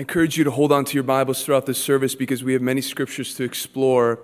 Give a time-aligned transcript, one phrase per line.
[0.00, 2.62] I encourage you to hold on to your Bibles throughout this service because we have
[2.62, 4.20] many scriptures to explore.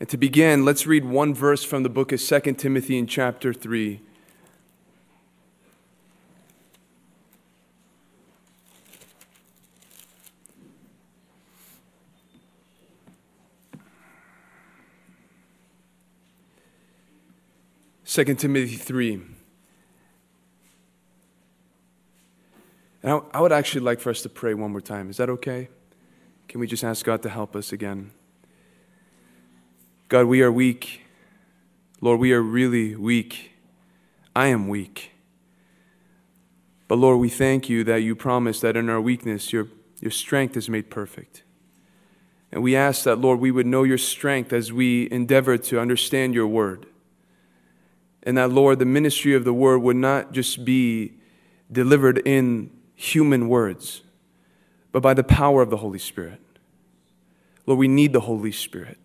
[0.00, 3.52] And to begin, let's read one verse from the book of 2 Timothy in chapter
[3.54, 4.00] 3.
[18.02, 19.22] Second Timothy 3.
[23.02, 25.10] And I, I would actually like for us to pray one more time.
[25.10, 25.68] Is that okay?
[26.48, 28.12] Can we just ask God to help us again?
[30.08, 31.02] God, we are weak.
[32.00, 33.52] Lord, we are really weak.
[34.36, 35.12] I am weak.
[36.88, 39.68] But Lord, we thank you that you promise that in our weakness, your,
[40.00, 41.42] your strength is made perfect.
[42.50, 46.34] And we ask that, Lord, we would know your strength as we endeavor to understand
[46.34, 46.86] your word.
[48.22, 51.14] And that, Lord, the ministry of the word would not just be
[51.70, 52.70] delivered in
[53.02, 54.02] human words,
[54.92, 56.40] but by the power of the Holy Spirit.
[57.66, 58.98] Lord, we need the Holy Spirit.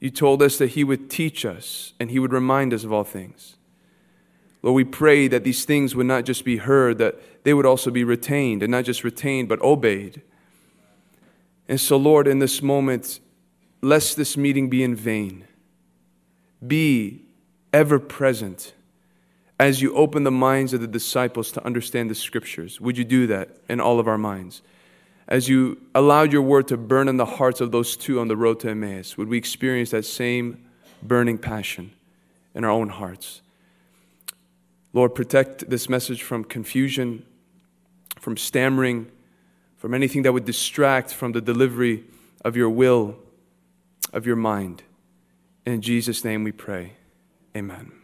[0.00, 3.04] You told us that He would teach us and He would remind us of all
[3.04, 3.56] things.
[4.62, 7.90] Lord, we pray that these things would not just be heard, that they would also
[7.90, 10.22] be retained, and not just retained, but obeyed.
[11.68, 13.20] And so, Lord, in this moment,
[13.80, 15.46] lest this meeting be in vain,
[16.64, 17.22] be
[17.72, 18.72] ever present
[19.58, 22.80] as you open the minds of the disciples to understand the scriptures.
[22.80, 24.62] Would you do that in all of our minds?
[25.28, 28.36] As you allowed your word to burn in the hearts of those two on the
[28.36, 30.64] road to Emmaus, would we experience that same
[31.02, 31.92] burning passion
[32.54, 33.40] in our own hearts?
[34.92, 37.24] Lord, protect this message from confusion,
[38.18, 39.10] from stammering,
[39.76, 42.04] from anything that would distract from the delivery
[42.44, 43.16] of your will,
[44.12, 44.82] of your mind.
[45.64, 46.92] In Jesus' name we pray.
[47.56, 48.01] Amen.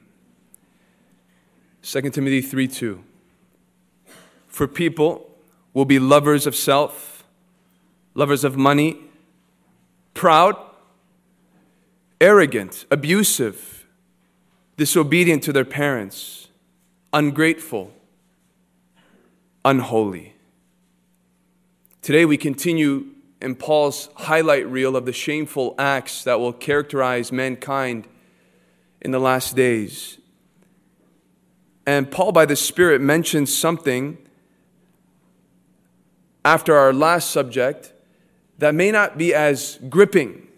[1.90, 3.02] 2 Timothy 3 2.
[4.46, 5.30] For people
[5.72, 7.24] will be lovers of self,
[8.12, 8.98] lovers of money,
[10.12, 10.54] proud,
[12.20, 13.86] arrogant, abusive,
[14.76, 16.48] disobedient to their parents,
[17.14, 17.90] ungrateful,
[19.64, 20.34] unholy.
[22.02, 23.06] Today we continue
[23.40, 28.06] in Paul's highlight reel of the shameful acts that will characterize mankind
[29.00, 30.17] in the last days.
[31.88, 34.18] And Paul, by the Spirit, mentions something
[36.44, 37.94] after our last subject
[38.58, 40.48] that may not be as gripping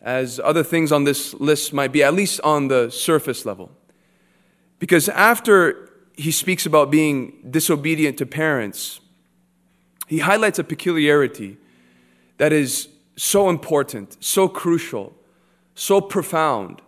[0.00, 3.72] as other things on this list might be, at least on the surface level.
[4.78, 9.00] Because after he speaks about being disobedient to parents,
[10.06, 11.56] he highlights a peculiarity
[12.38, 15.12] that is so important, so crucial,
[15.74, 16.82] so profound,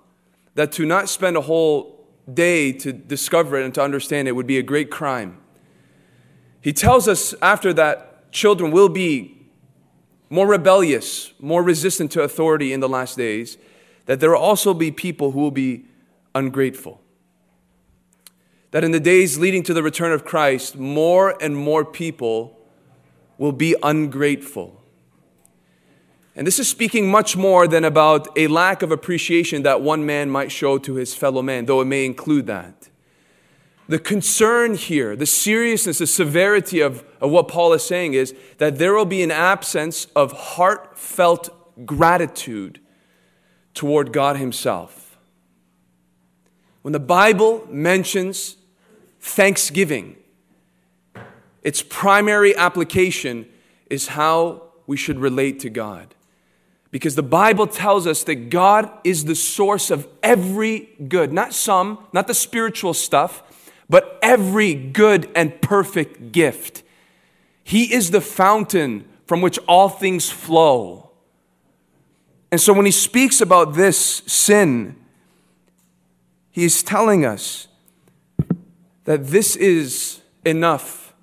[0.55, 1.96] that to not spend a whole
[2.33, 5.39] day to discover it and to understand it would be a great crime.
[6.61, 9.49] He tells us after that children will be
[10.29, 13.57] more rebellious, more resistant to authority in the last days,
[14.07, 15.85] that there will also be people who will be
[16.35, 17.01] ungrateful.
[18.73, 22.59] That in the days leading to the return of Christ, more and more people
[23.39, 24.83] will be ungrateful.
[26.37, 30.29] And this is speaking much more than about a lack of appreciation that one man
[30.29, 32.91] might show to his fellow man, though it may include that.
[33.89, 38.77] The concern here, the seriousness, the severity of, of what Paul is saying is that
[38.77, 42.81] there will be an absence of heartfelt gratitude
[43.73, 45.17] toward God Himself.
[46.83, 48.57] When the Bible mentions
[49.21, 50.17] thanksgiving,
[51.63, 53.49] its primary application
[53.89, 56.16] is how we should relate to God.
[56.91, 61.99] Because the Bible tells us that God is the source of every good, not some,
[62.13, 63.43] not the spiritual stuff,
[63.89, 66.83] but every good and perfect gift.
[67.63, 71.11] He is the fountain from which all things flow.
[72.51, 74.97] And so when he speaks about this sin,
[76.51, 77.69] he is telling us
[79.05, 81.15] that this is enough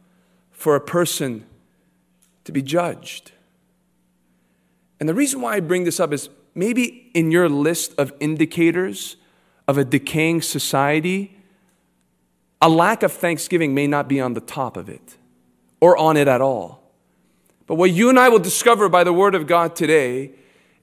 [0.51, 1.45] for a person
[2.43, 3.32] to be judged.
[5.03, 9.17] And the reason why I bring this up is maybe in your list of indicators
[9.67, 11.37] of a decaying society,
[12.61, 15.17] a lack of thanksgiving may not be on the top of it
[15.81, 16.89] or on it at all.
[17.67, 20.35] But what you and I will discover by the Word of God today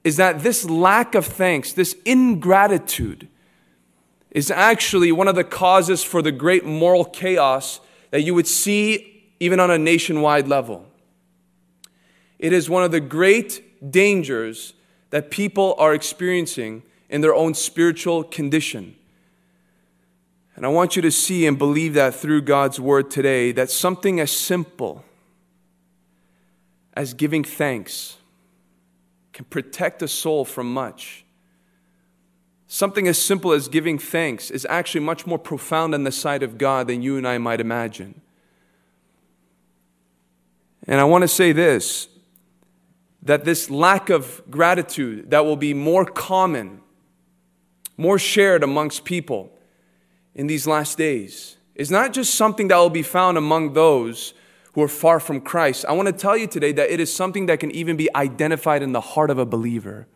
[0.03, 3.27] is that this lack of thanks, this ingratitude,
[4.29, 7.81] is actually one of the causes for the great moral chaos
[8.11, 10.85] that you would see even on a nationwide level.
[12.37, 14.73] It is one of the great dangers
[15.09, 18.95] that people are experiencing in their own spiritual condition.
[20.55, 24.19] And I want you to see and believe that through God's word today that something
[24.19, 25.03] as simple
[26.93, 28.17] as giving thanks
[29.33, 31.25] can protect a soul from much.
[32.67, 36.57] Something as simple as giving thanks is actually much more profound in the sight of
[36.57, 38.21] God than you and I might imagine.
[40.87, 42.07] And I want to say this
[43.23, 46.81] that this lack of gratitude that will be more common,
[47.97, 49.51] more shared amongst people
[50.33, 54.33] in these last days is not just something that will be found among those
[54.73, 55.85] who are far from Christ.
[55.87, 58.81] I want to tell you today that it is something that can even be identified
[58.81, 60.07] in the heart of a believer.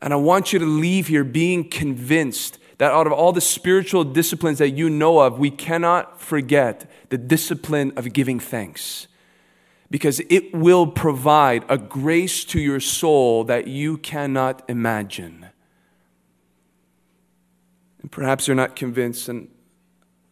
[0.00, 4.04] And I want you to leave here being convinced that out of all the spiritual
[4.04, 9.07] disciplines that you know of, we cannot forget the discipline of giving thanks.
[9.90, 15.46] Because it will provide a grace to your soul that you cannot imagine.
[18.02, 19.48] And perhaps you're not convinced, and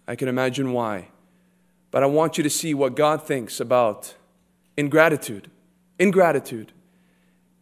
[0.06, 1.08] I can imagine why.
[1.90, 4.14] But I want you to see what God thinks about
[4.76, 5.50] ingratitude.
[5.98, 6.72] Ingratitude.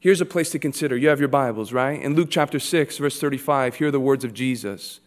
[0.01, 0.97] Here's a place to consider.
[0.97, 2.03] You have your Bibles, right?
[2.03, 5.01] In Luke chapter 6, verse 35, here are the words of Jesus.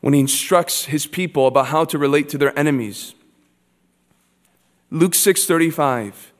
[0.00, 3.14] When he instructs his people about how to relate to their enemies.
[4.90, 6.32] Luke 6:35.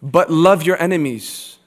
[0.00, 1.58] But love your enemies.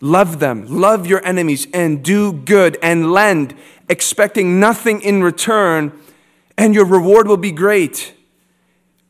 [0.00, 0.66] Love them.
[0.68, 3.54] Love your enemies and do good and lend,
[3.88, 5.92] expecting nothing in return
[6.56, 8.14] and your reward will be great.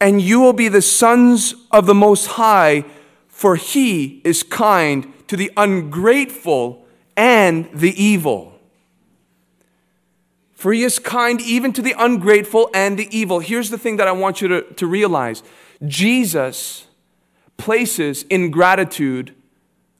[0.01, 2.85] And you will be the sons of the Most High,
[3.29, 6.87] for He is kind to the ungrateful
[7.17, 8.59] and the evil.
[10.55, 13.41] For He is kind even to the ungrateful and the evil.
[13.41, 15.43] Here's the thing that I want you to, to realize
[15.87, 16.87] Jesus
[17.57, 19.35] places ingratitude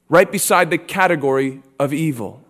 [0.09, 2.41] right beside the category of evil.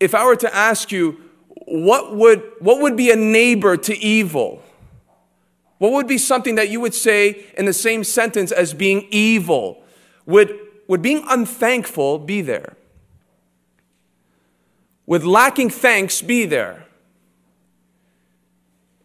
[0.00, 1.20] If I were to ask you,
[1.66, 4.62] what would, what would be a neighbor to evil?
[5.78, 9.82] What would be something that you would say in the same sentence as being evil?
[10.26, 10.58] Would,
[10.88, 12.76] would being unthankful be there?
[15.06, 16.86] Would lacking thanks be there?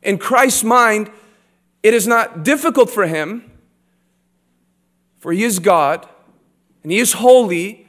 [0.02, 1.12] In Christ's mind,
[1.82, 3.50] it is not difficult for him,
[5.20, 6.08] for he is God
[6.84, 7.88] and he is holy.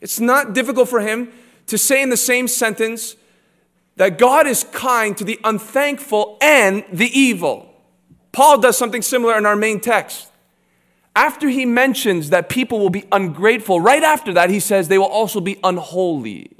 [0.00, 1.32] It's not difficult for him
[1.66, 3.16] to say in the same sentence,
[3.96, 7.72] that God is kind to the unthankful and the evil.
[8.32, 10.28] Paul does something similar in our main text.
[11.14, 15.04] After he mentions that people will be ungrateful, right after that, he says they will
[15.04, 16.50] also be unholy.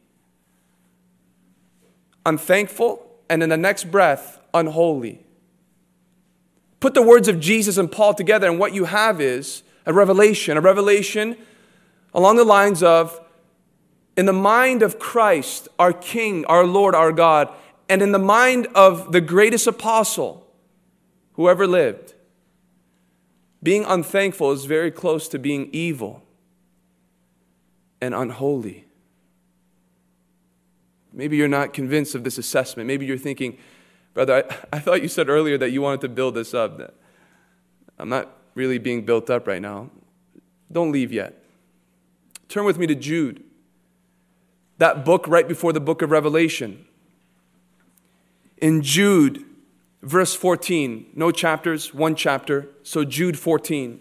[2.27, 5.25] Unthankful, and in the next breath, unholy.
[6.83, 10.57] Put the words of Jesus and Paul together, and what you have is a revelation,
[10.57, 11.37] a revelation
[12.13, 13.21] along the lines of
[14.17, 17.49] in the mind of Christ, our King, our Lord, our God,
[17.89, 20.45] and in the mind of the greatest apostle
[21.35, 22.15] who ever lived,
[23.63, 26.25] being unthankful is very close to being evil
[28.01, 28.87] and unholy.
[31.13, 32.89] Maybe you're not convinced of this assessment.
[32.89, 33.57] Maybe you're thinking,
[34.15, 36.95] brother, I, I thought you said earlier that you wanted to build this up.
[37.99, 39.91] I'm not really being built up right now.
[40.71, 41.43] Don't leave yet.
[42.49, 43.45] Turn with me to Jude
[44.79, 46.85] that book right before the book of Revelation.
[48.59, 49.45] In Jude,
[50.03, 52.69] verse 14, no chapters, one chapter.
[52.83, 54.01] So, Jude 14.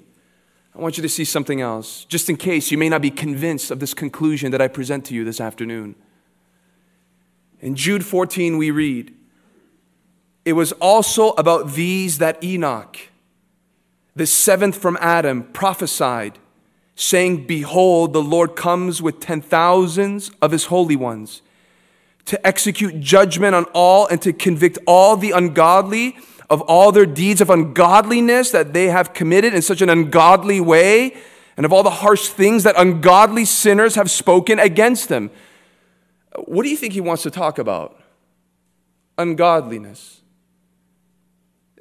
[0.74, 3.70] I want you to see something else, just in case you may not be convinced
[3.70, 5.96] of this conclusion that I present to you this afternoon.
[7.60, 9.14] In Jude 14, we read,
[10.44, 12.98] It was also about these that Enoch,
[14.16, 16.40] the seventh from Adam, prophesied
[16.96, 21.42] saying, Behold, the Lord comes with ten thousands of his holy ones
[22.26, 26.18] to execute judgment on all and to convict all the ungodly
[26.52, 31.16] of all their deeds of ungodliness that they have committed in such an ungodly way,
[31.56, 35.32] and of all the harsh things that ungodly sinners have spoken against them.
[36.36, 38.02] What do you think he wants to talk about?
[39.18, 40.21] Ungodliness.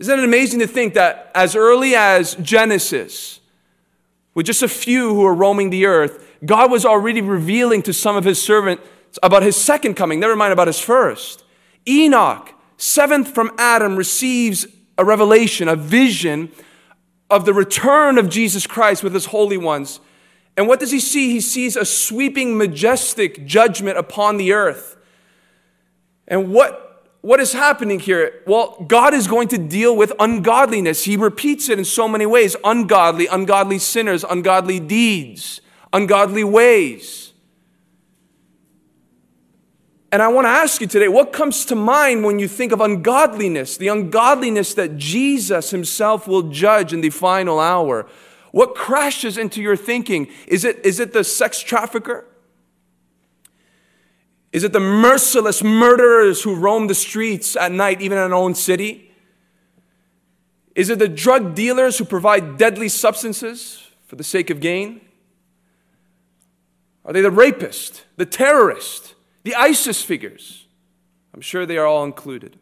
[0.00, 3.40] Isn't it amazing to think that as early as Genesis,
[4.32, 8.16] with just a few who were roaming the earth, God was already revealing to some
[8.16, 8.82] of his servants
[9.22, 11.44] about his second coming, never mind about his first.
[11.86, 14.66] Enoch, seventh from Adam, receives
[14.96, 16.50] a revelation, a vision
[17.28, 20.00] of the return of Jesus Christ with his holy ones.
[20.56, 21.30] And what does he see?
[21.30, 24.96] He sees a sweeping, majestic judgment upon the earth.
[26.26, 26.89] And what
[27.22, 28.42] what is happening here?
[28.46, 31.04] Well, God is going to deal with ungodliness.
[31.04, 35.60] He repeats it in so many ways ungodly, ungodly sinners, ungodly deeds,
[35.92, 37.32] ungodly ways.
[40.12, 42.80] And I want to ask you today what comes to mind when you think of
[42.80, 48.06] ungodliness, the ungodliness that Jesus himself will judge in the final hour?
[48.50, 50.28] What crashes into your thinking?
[50.48, 52.24] Is it, is it the sex trafficker?
[54.52, 58.54] Is it the merciless murderers who roam the streets at night, even in our own
[58.54, 59.12] city?
[60.74, 65.00] Is it the drug dealers who provide deadly substances for the sake of gain?
[67.04, 69.14] Are they the rapist, the terrorist?
[69.42, 70.66] The ISIS figures,
[71.32, 72.58] I'm sure they are all included.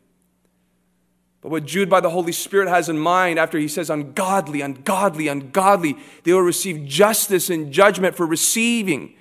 [1.40, 5.28] But what Jude, by the Holy Spirit, has in mind after he says, ungodly, ungodly,
[5.28, 9.14] ungodly, they will receive justice and judgment for receiving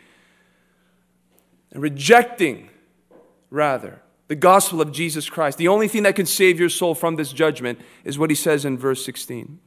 [1.77, 2.69] and rejecting,
[3.51, 5.57] rather, the gospel of Jesus Christ.
[5.57, 8.65] The only thing that can save your soul from this judgment is what he says
[8.65, 9.59] in verse 16.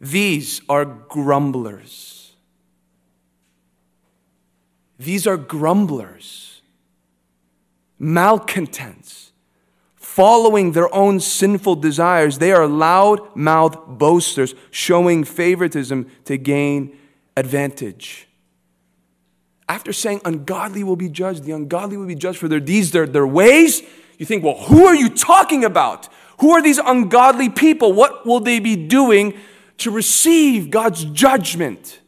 [0.00, 2.16] These are grumblers
[4.98, 6.62] these are grumblers,
[7.98, 9.32] malcontents,
[9.94, 12.38] following their own sinful desires.
[12.38, 16.96] They are loud mouthed boasters, showing favoritism to gain
[17.36, 18.26] advantage.
[19.68, 23.06] After saying ungodly will be judged, the ungodly will be judged for their deeds, their,
[23.06, 23.82] their ways,
[24.18, 26.08] you think, well, who are you talking about?
[26.40, 27.92] Who are these ungodly people?
[27.92, 29.34] What will they be doing
[29.78, 32.00] to receive God's judgment?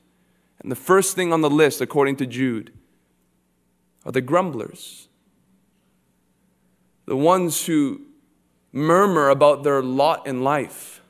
[0.61, 2.73] And the first thing on the list, according to Jude,
[4.05, 5.09] are the grumblers,
[7.07, 8.03] the ones who
[8.73, 11.03] murmur about their lot in life,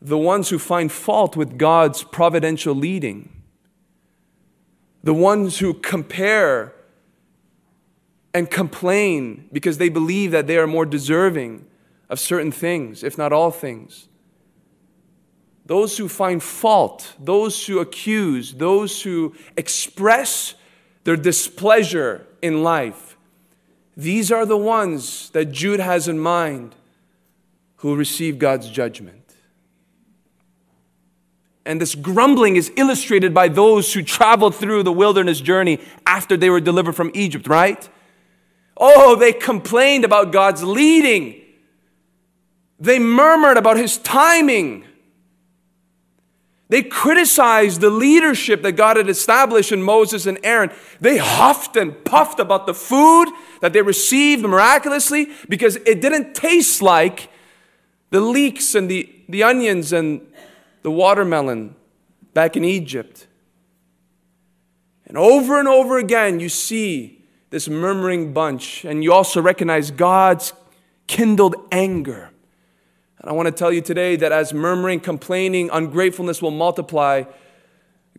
[0.00, 3.39] the ones who find fault with God's providential leading,
[5.02, 6.74] the ones who compare
[8.32, 11.66] and complain because they believe that they are more deserving
[12.08, 14.08] of certain things, if not all things.
[15.66, 20.54] Those who find fault, those who accuse, those who express
[21.04, 23.16] their displeasure in life.
[23.96, 26.74] These are the ones that Jude has in mind
[27.76, 29.19] who receive God's judgment.
[31.64, 36.50] And this grumbling is illustrated by those who traveled through the wilderness journey after they
[36.50, 37.88] were delivered from Egypt, right?
[38.76, 41.40] Oh, they complained about God's leading.
[42.78, 44.84] They murmured about his timing.
[46.70, 50.70] They criticized the leadership that God had established in Moses and Aaron.
[51.00, 53.28] They huffed and puffed about the food
[53.60, 57.28] that they received miraculously because it didn't taste like
[58.10, 60.26] the leeks and the, the onions and
[60.82, 61.74] the watermelon
[62.34, 63.26] back in Egypt.
[65.06, 70.52] And over and over again, you see this murmuring bunch, and you also recognize God's
[71.06, 72.30] kindled anger
[73.20, 77.24] and I want to tell you today that as murmuring, complaining, ungratefulness will multiply,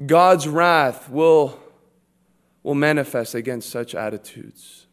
[0.05, 1.59] God's wrath will,
[2.61, 4.85] will manifest against such attitudes.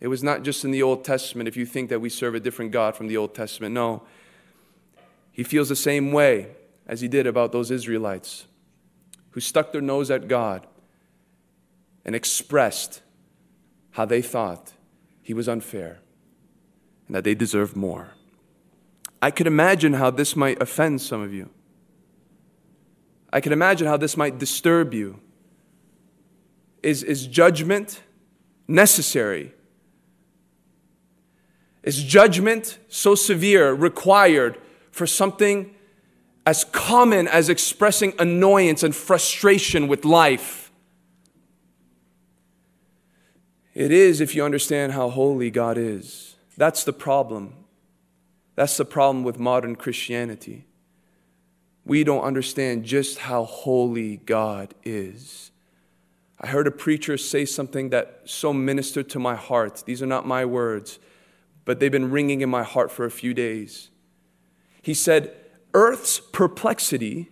[0.00, 2.40] It was not just in the Old Testament, if you think that we serve a
[2.40, 3.72] different God from the Old Testament.
[3.72, 4.02] No.
[5.30, 6.48] He feels the same way
[6.86, 8.46] as he did about those Israelites
[9.30, 10.66] who stuck their nose at God
[12.04, 13.02] and expressed
[13.92, 14.72] how they thought
[15.22, 16.00] he was unfair
[17.06, 18.14] and that they deserved more.
[19.22, 21.48] I could imagine how this might offend some of you.
[23.32, 25.18] I can imagine how this might disturb you.
[26.82, 28.02] Is, is judgment
[28.68, 29.54] necessary?
[31.82, 34.58] Is judgment so severe required
[34.90, 35.73] for something
[36.46, 40.70] as common as expressing annoyance and frustration with life?
[43.74, 46.36] It is if you understand how holy God is.
[46.56, 47.54] That's the problem.
[48.54, 50.66] That's the problem with modern Christianity.
[51.84, 55.50] We don't understand just how holy God is.
[56.40, 59.82] I heard a preacher say something that so ministered to my heart.
[59.86, 60.98] These are not my words,
[61.64, 63.90] but they've been ringing in my heart for a few days.
[64.82, 65.34] He said,
[65.74, 67.30] Earth's perplexity,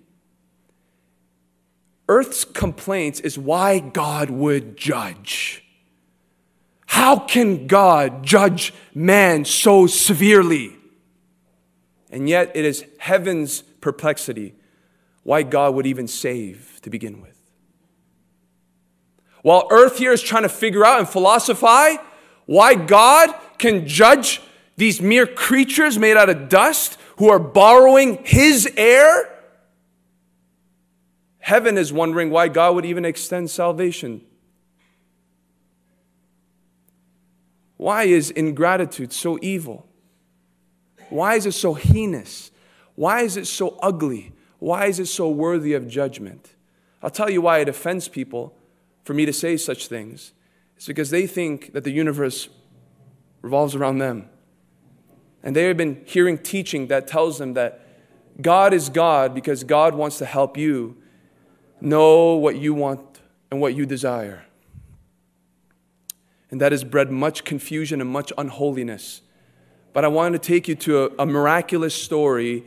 [2.08, 5.64] Earth's complaints is why God would judge.
[6.86, 10.76] How can God judge man so severely?
[12.10, 14.54] And yet, it is heaven's perplexity
[15.22, 17.38] why God would even save to begin with.
[19.42, 21.98] While earth here is trying to figure out and philosophize
[22.46, 24.40] why God can judge
[24.76, 29.28] these mere creatures made out of dust who are borrowing his air,
[31.38, 34.22] heaven is wondering why God would even extend salvation.
[37.76, 39.86] Why is ingratitude so evil?
[41.10, 42.50] Why is it so heinous?
[42.94, 44.32] Why is it so ugly?
[44.58, 46.54] Why is it so worthy of judgment?
[47.02, 48.56] I'll tell you why it offends people
[49.02, 50.32] for me to say such things.
[50.76, 52.48] It's because they think that the universe
[53.40, 54.28] revolves around them.
[55.42, 57.80] And they have been hearing teaching that tells them that
[58.40, 60.96] God is God because God wants to help you
[61.80, 63.20] know what you want
[63.50, 64.44] and what you desire.
[66.50, 69.22] And that has bred much confusion and much unholiness.
[69.92, 72.64] But I want to take you to a, a miraculous story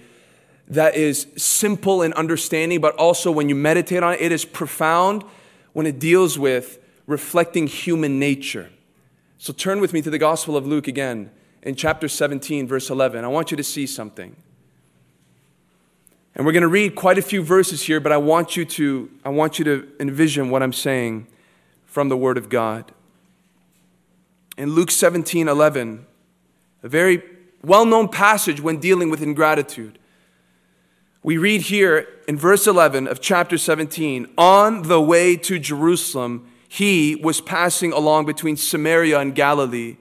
[0.68, 5.24] that is simple in understanding, but also when you meditate on it, it is profound
[5.74, 8.70] when it deals with reflecting human nature.
[9.38, 11.30] So turn with me to the Gospel of Luke again
[11.66, 13.26] in chapter 17, verse 11.
[13.26, 14.36] I want you to see something.
[16.36, 19.10] And we're going to read quite a few verses here, but I want you to,
[19.26, 21.28] I want you to envision what I'm saying
[21.86, 22.92] from the Word of God.
[24.58, 26.06] In Luke 17, 11,
[26.84, 27.24] a very
[27.64, 29.98] well known passage when dealing with ingratitude.
[31.24, 37.16] We read here in verse 11 of chapter 17 On the way to Jerusalem, he
[37.16, 39.98] was passing along between Samaria and Galilee.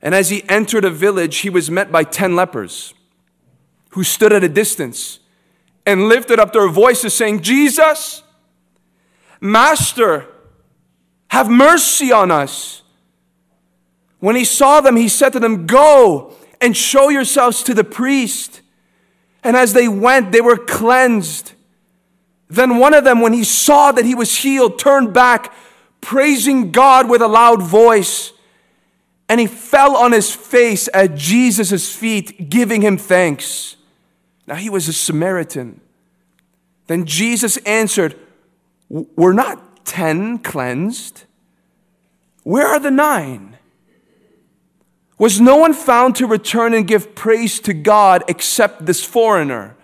[0.00, 2.94] And as he entered a village, he was met by ten lepers
[3.90, 5.20] who stood at a distance
[5.84, 8.22] and lifted up their voices, saying, Jesus,
[9.40, 10.26] Master,
[11.28, 12.82] have mercy on us.
[14.20, 18.60] When he saw them, he said to them, Go and show yourselves to the priest.
[19.44, 21.52] And as they went, they were cleansed.
[22.48, 25.52] Then one of them, when he saw that he was healed, turned back,
[26.00, 28.32] praising God with a loud voice.
[29.28, 33.76] And he fell on his face at Jesus' feet, giving him thanks.
[34.46, 35.80] Now he was a Samaritan.
[36.86, 38.16] Then Jesus answered,
[38.88, 41.24] Were not ten cleansed?
[42.42, 43.58] Where are the nine?
[45.18, 49.76] Was no one found to return and give praise to God except this foreigner?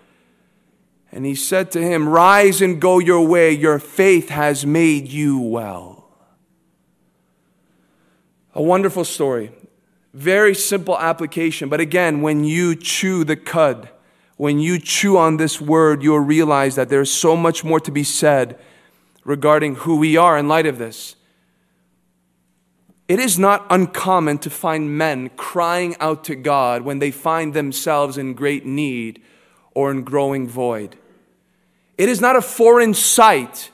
[1.11, 5.37] And he said to him, Rise and go your way, your faith has made you
[5.39, 6.04] well.
[8.55, 9.51] A wonderful story.
[10.13, 11.67] Very simple application.
[11.67, 13.89] But again, when you chew the cud,
[14.37, 18.03] when you chew on this word, you'll realize that there's so much more to be
[18.03, 18.57] said
[19.25, 21.15] regarding who we are in light of this.
[23.07, 28.17] It is not uncommon to find men crying out to God when they find themselves
[28.17, 29.21] in great need
[29.73, 30.95] or in growing void.
[31.97, 33.69] It is not a foreign sight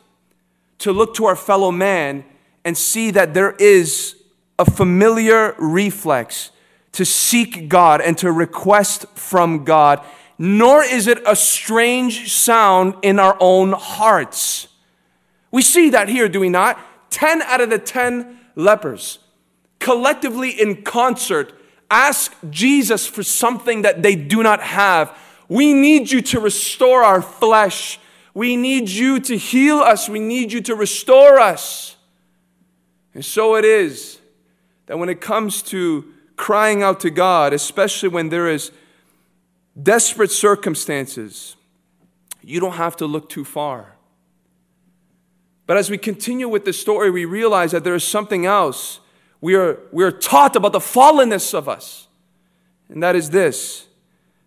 [0.79, 2.25] to look to our fellow man
[2.65, 4.15] and see that there is
[4.59, 6.51] a familiar reflex
[6.93, 10.03] to seek God and to request from God,
[10.37, 14.67] nor is it a strange sound in our own hearts.
[15.51, 16.79] We see that here, do we not?
[17.11, 19.19] 10 out of the 10 lepers
[19.81, 21.53] collectively in concert
[21.89, 25.17] ask Jesus for something that they do not have.
[25.49, 27.99] We need you to restore our flesh.
[28.33, 30.07] We need you to heal us.
[30.07, 31.97] We need you to restore us.
[33.13, 34.19] And so it is
[34.91, 36.03] that when it comes to
[36.35, 38.73] crying out to God, especially when there is
[39.81, 41.55] desperate circumstances,
[42.43, 43.95] you don't have to look too far.
[45.65, 48.99] But as we continue with the story, we realize that there is something else
[49.39, 52.09] we are, we are taught about the fallenness of us.
[52.89, 53.87] And that is this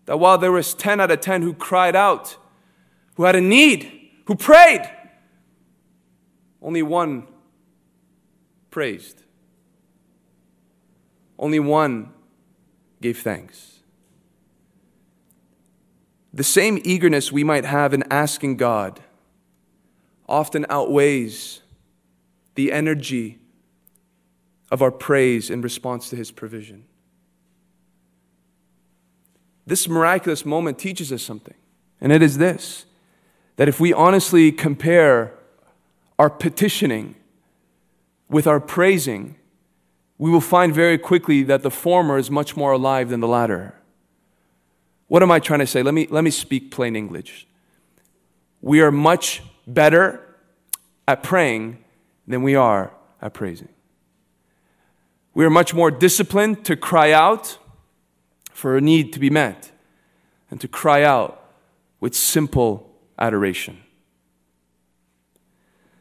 [0.05, 2.37] that while there was 10 out of 10 who cried out,
[3.15, 4.87] who had a need, who prayed,
[6.61, 7.25] only one
[8.69, 9.23] praised.
[11.37, 12.11] Only one
[13.01, 13.79] gave thanks.
[16.33, 18.99] The same eagerness we might have in asking God
[20.27, 21.61] often outweighs
[22.55, 23.39] the energy
[24.71, 26.85] of our praise in response to his provision.
[29.67, 31.55] This miraculous moment teaches us something,
[32.01, 32.85] and it is this
[33.57, 35.33] that if we honestly compare
[36.19, 37.15] our petitioning
[38.29, 39.37] with our praising,
[40.17, 43.75] we will find very quickly that the former is much more alive than the latter.
[45.07, 45.83] What am I trying to say?
[45.83, 47.47] Let me, let me speak plain English.
[48.61, 50.21] We are much better
[51.07, 51.83] at praying
[52.27, 53.69] than we are at praising.
[55.33, 57.57] We are much more disciplined to cry out
[58.51, 59.71] for a need to be met
[60.49, 61.43] and to cry out
[61.99, 63.83] with simple adoration.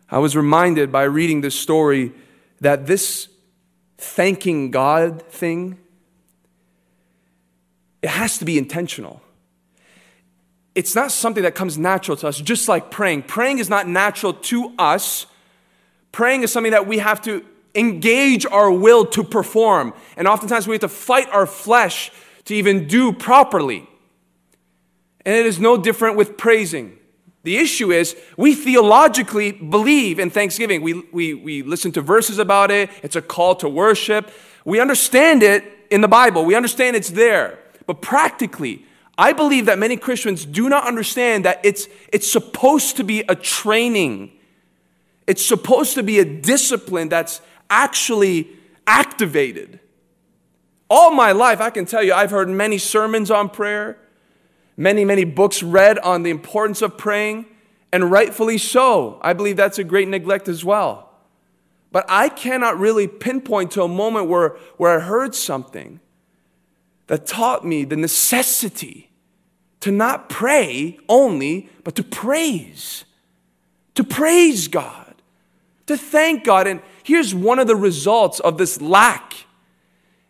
[0.09, 2.13] I was reminded by reading this story
[2.61, 3.29] that this
[4.05, 5.79] thanking God thing
[8.05, 9.23] it has to be intentional.
[10.75, 13.23] It's not something that comes natural to us, just like praying.
[13.23, 15.25] Praying is not natural to us.
[16.13, 17.43] Praying is something that we have to
[17.75, 19.95] engage our will to perform.
[20.19, 22.13] And oftentimes we have to fight our flesh
[22.45, 23.89] to even do properly.
[25.25, 26.99] And it is no different with praising.
[27.45, 30.81] The issue is we theologically believe in Thanksgiving.
[30.81, 34.31] We, we, we listen to verses about it, it's a call to worship.
[34.65, 37.59] We understand it in the Bible, we understand it's there.
[37.87, 43.05] But practically, I believe that many Christians do not understand that it's, it's supposed to
[43.05, 44.33] be a training.
[45.27, 48.49] It's supposed to be a discipline that's actually
[48.87, 49.81] activated.
[50.89, 53.99] All my life, I can tell you, I've heard many sermons on prayer
[54.77, 57.47] many, many books read on the importance of praying,
[57.93, 59.19] and rightfully so.
[59.23, 61.11] I believe that's a great neglect as well.
[61.93, 66.01] But I cannot really pinpoint to a moment where, where I heard something
[67.07, 69.11] that taught me the necessity
[69.81, 73.05] to not pray only, but to praise.
[73.95, 75.15] To praise God,
[75.87, 76.67] to thank God.
[76.67, 79.47] And here's one of the results of this lack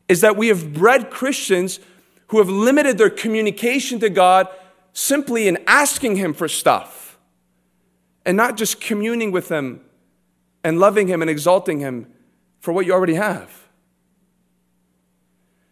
[0.06, 1.80] is that we have bred Christians
[2.28, 4.48] who have limited their communication to God
[4.92, 7.18] simply in asking Him for stuff
[8.24, 9.80] and not just communing with Him
[10.62, 12.06] and loving Him and exalting Him
[12.60, 13.64] for what you already have.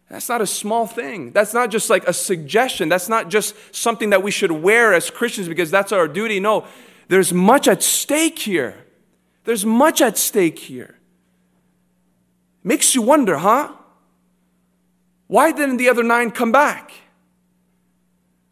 [0.09, 1.31] That's not a small thing.
[1.31, 2.87] That's not just like a suggestion.
[2.87, 6.39] That's not just something that we should wear as Christians because that's our duty.
[6.39, 6.67] No,
[7.07, 8.85] there's much at stake here.
[9.45, 10.99] There's much at stake here.
[12.63, 13.71] Makes you wonder, huh?
[15.27, 16.91] Why didn't the other nine come back?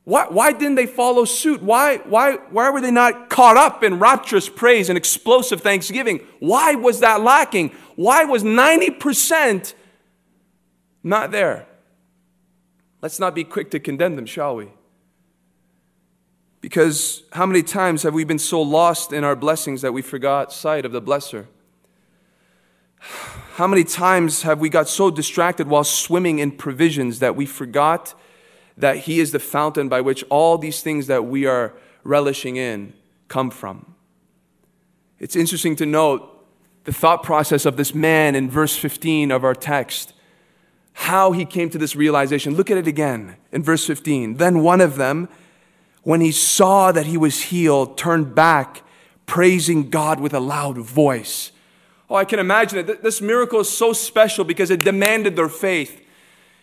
[0.03, 1.61] Why, why didn't they follow suit?
[1.61, 6.21] Why, why, why were they not caught up in rapturous praise and explosive thanksgiving?
[6.39, 7.69] Why was that lacking?
[7.95, 9.73] Why was 90%
[11.03, 11.67] not there?
[13.01, 14.69] Let's not be quick to condemn them, shall we?
[16.61, 20.51] Because how many times have we been so lost in our blessings that we forgot
[20.51, 21.47] sight of the blesser?
[23.61, 28.15] How many times have we got so distracted while swimming in provisions that we forgot
[28.75, 31.71] that He is the fountain by which all these things that we are
[32.03, 32.93] relishing in
[33.27, 33.93] come from?
[35.19, 36.43] It's interesting to note
[36.85, 40.13] the thought process of this man in verse 15 of our text,
[40.93, 42.55] how he came to this realization.
[42.55, 44.37] Look at it again in verse 15.
[44.37, 45.29] Then one of them,
[46.01, 48.81] when he saw that he was healed, turned back,
[49.27, 51.51] praising God with a loud voice.
[52.11, 53.01] Oh, I can imagine it.
[53.01, 56.05] This miracle is so special because it demanded their faith.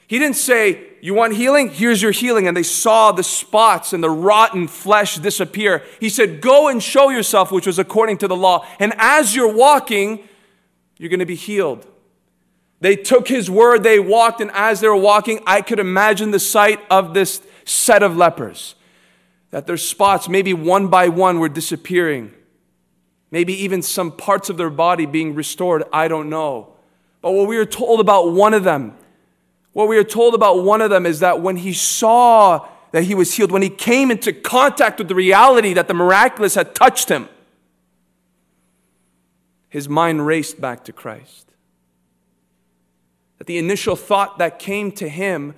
[0.06, 1.70] He didn't say, You want healing?
[1.70, 2.46] Here's your healing.
[2.46, 5.82] And they saw the spots and the rotten flesh disappear.
[6.00, 8.66] He said, Go and show yourself, which was according to the law.
[8.78, 10.28] And as you're walking,
[10.98, 11.86] you're going to be healed.
[12.82, 16.38] They took his word, they walked, and as they were walking, I could imagine the
[16.38, 18.74] sight of this set of lepers.
[19.50, 22.34] That their spots, maybe one by one, were disappearing.
[23.30, 26.72] Maybe even some parts of their body being restored, I don't know.
[27.20, 28.94] But what we are told about one of them,
[29.72, 33.14] what we are told about one of them is that when he saw that he
[33.14, 37.10] was healed, when he came into contact with the reality that the miraculous had touched
[37.10, 37.28] him,
[39.68, 41.52] his mind raced back to Christ.
[43.36, 45.54] That the initial thought that came to him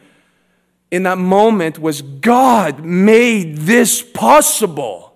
[0.91, 5.10] in that moment was God made this possible.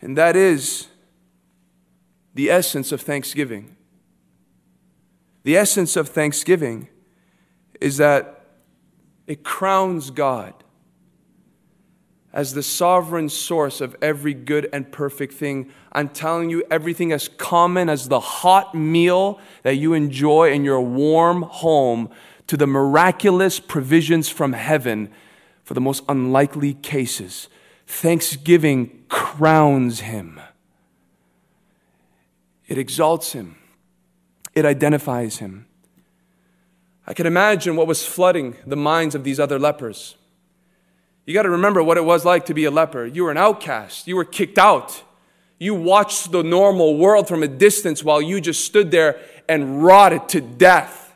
[0.00, 0.88] And that is
[2.34, 3.76] the essence of thanksgiving.
[5.42, 6.88] The essence of thanksgiving
[7.80, 8.46] is that
[9.26, 10.54] it crowns God
[12.32, 15.70] as the sovereign source of every good and perfect thing.
[15.92, 20.80] I'm telling you, everything as common as the hot meal that you enjoy in your
[20.80, 22.10] warm home
[22.46, 25.10] to the miraculous provisions from heaven
[25.64, 27.48] for the most unlikely cases.
[27.90, 30.40] Thanksgiving crowns him,
[32.68, 33.56] it exalts him,
[34.54, 35.66] it identifies him.
[37.04, 40.14] I can imagine what was flooding the minds of these other lepers.
[41.26, 43.06] You got to remember what it was like to be a leper.
[43.06, 45.02] You were an outcast, you were kicked out.
[45.58, 50.28] You watched the normal world from a distance while you just stood there and rotted
[50.30, 51.12] to death.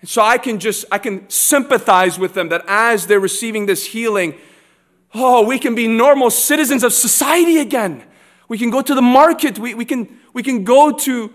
[0.00, 3.84] And so I can just I can sympathize with them that as they're receiving this
[3.84, 4.34] healing,
[5.14, 8.04] Oh, we can be normal citizens of society again.
[8.48, 9.58] We can go to the market.
[9.58, 11.32] We, we, can, we can go to,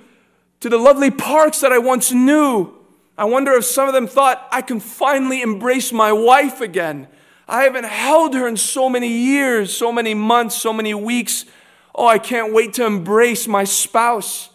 [0.61, 2.73] to the lovely parks that I once knew.
[3.17, 7.07] I wonder if some of them thought, I can finally embrace my wife again.
[7.47, 11.45] I haven't held her in so many years, so many months, so many weeks.
[11.93, 14.49] Oh, I can't wait to embrace my spouse.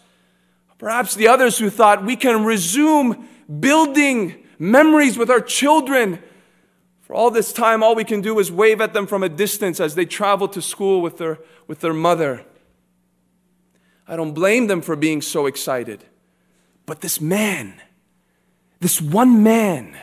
[0.77, 3.27] Perhaps the others who thought we can resume
[3.59, 6.19] building memories with our children
[7.11, 9.81] for all this time, all we can do is wave at them from a distance
[9.81, 12.45] as they travel to school with their, with their mother.
[14.07, 16.05] I don't blame them for being so excited.
[16.85, 17.81] But this man,
[18.79, 19.97] this one man,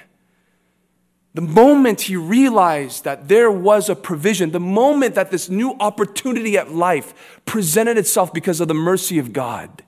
[1.32, 6.58] the moment he realized that there was a provision, the moment that this new opportunity
[6.58, 9.82] at life presented itself because of the mercy of God,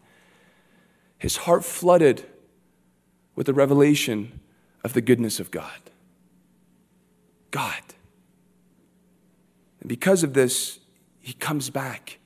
[1.19, 2.25] his heart flooded
[3.35, 4.41] with the revelation
[4.83, 5.90] of the goodness of God.
[7.51, 7.83] God.
[9.81, 10.79] And because of this,
[11.19, 12.19] he comes back.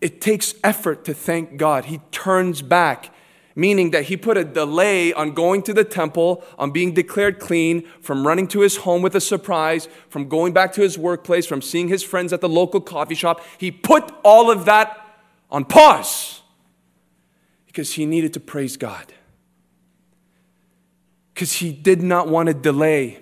[0.00, 1.86] It takes effort to thank God.
[1.86, 3.12] He turns back
[3.54, 7.86] meaning that he put a delay on going to the temple, on being declared clean,
[8.00, 11.60] from running to his home with a surprise, from going back to his workplace, from
[11.60, 13.42] seeing his friends at the local coffee shop.
[13.58, 14.96] He put all of that
[15.50, 16.42] on pause
[17.66, 19.12] because he needed to praise God.
[21.34, 23.18] Because he did not want to delay.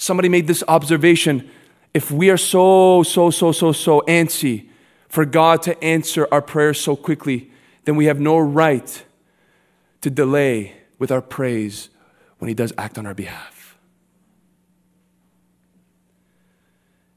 [0.00, 1.50] Somebody made this observation
[1.92, 4.70] if we are so, so, so, so, so antsy
[5.08, 7.50] for God to answer our prayers so quickly,
[7.84, 9.04] then we have no right
[10.00, 11.90] to delay with our praise
[12.38, 13.76] when He does act on our behalf.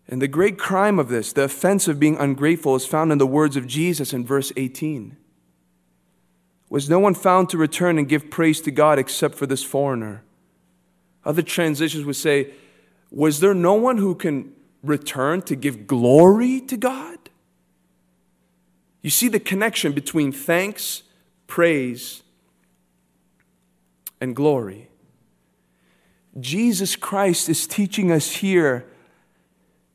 [0.09, 3.25] And the great crime of this, the offense of being ungrateful, is found in the
[3.25, 5.15] words of Jesus in verse 18.
[6.69, 10.21] Was no one found to return and give praise to God except for this foreigner?
[11.23, 12.51] Other translations would say,
[13.13, 17.17] Was there no one who can return to give glory to God?
[19.03, 21.03] You see the connection between thanks,
[21.45, 22.23] praise,
[24.19, 24.89] and glory.
[26.39, 28.87] Jesus Christ is teaching us here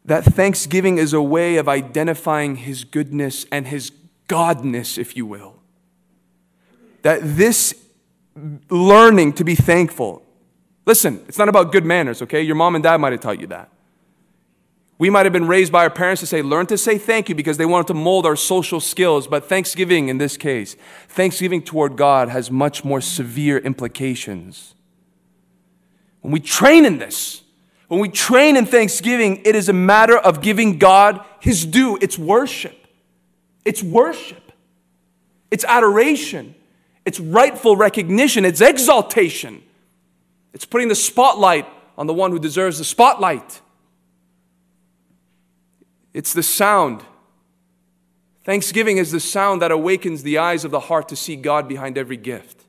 [0.05, 3.91] that thanksgiving is a way of identifying his goodness and his
[4.29, 5.57] godness, if you will.
[7.03, 7.75] That this
[8.71, 10.23] learning to be thankful,
[10.89, 12.41] listen, it's not about good manners, okay?
[12.41, 13.71] Your mom and dad might have taught you that.
[14.97, 17.35] We might have been raised by our parents to say, learn to say thank you
[17.35, 19.29] because they wanted to mold our social skills.
[19.29, 20.77] But thanksgiving in this case,
[21.09, 24.75] thanksgiving toward God has much more severe implications.
[26.23, 27.43] When we train in this,
[27.87, 31.99] when we train in thanksgiving, it is a matter of giving God his due.
[32.01, 32.87] It's worship.
[33.65, 34.53] It's worship.
[35.51, 36.55] It's adoration.
[37.05, 38.45] It's rightful recognition.
[38.45, 39.63] It's exaltation.
[40.59, 43.61] It's putting the spotlight on the one who deserves the spotlight.
[46.13, 47.05] It's the sound.
[48.43, 51.97] Thanksgiving is the sound that awakens the eyes of the heart to see God behind
[51.97, 52.65] every gift.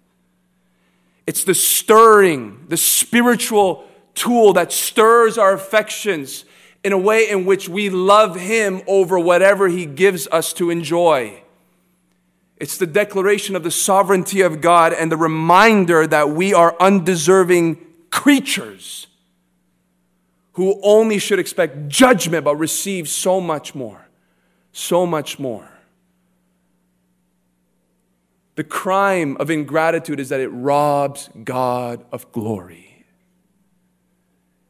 [1.25, 6.45] It's the stirring, the spiritual tool that stirs our affections
[6.83, 11.41] in a way in which we love Him over whatever He gives us to enjoy.
[12.59, 17.85] It's the declaration of the sovereignty of God and the reminder that we are undeserving
[18.11, 19.07] creatures
[20.53, 24.07] who only should expect judgment but receive so much more.
[24.73, 25.69] So much more.
[28.55, 33.05] The crime of ingratitude is that it robs God of glory.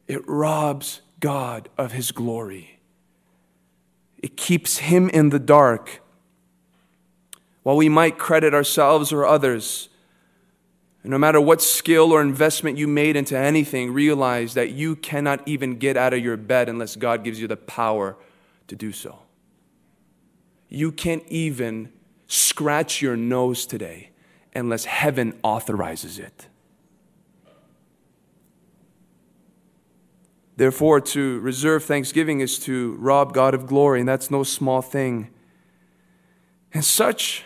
[0.06, 2.78] It robs God of his glory.
[4.18, 5.99] It keeps him in the dark.
[7.62, 9.88] While we might credit ourselves or others,
[11.02, 15.46] and no matter what skill or investment you made into anything, realize that you cannot
[15.46, 18.16] even get out of your bed unless God gives you the power
[18.68, 19.20] to do so.
[20.68, 21.92] You can't even
[22.26, 24.10] scratch your nose today
[24.54, 26.46] unless heaven authorizes it.
[30.56, 35.30] Therefore, to reserve thanksgiving is to rob God of glory, and that's no small thing.
[36.74, 37.44] And such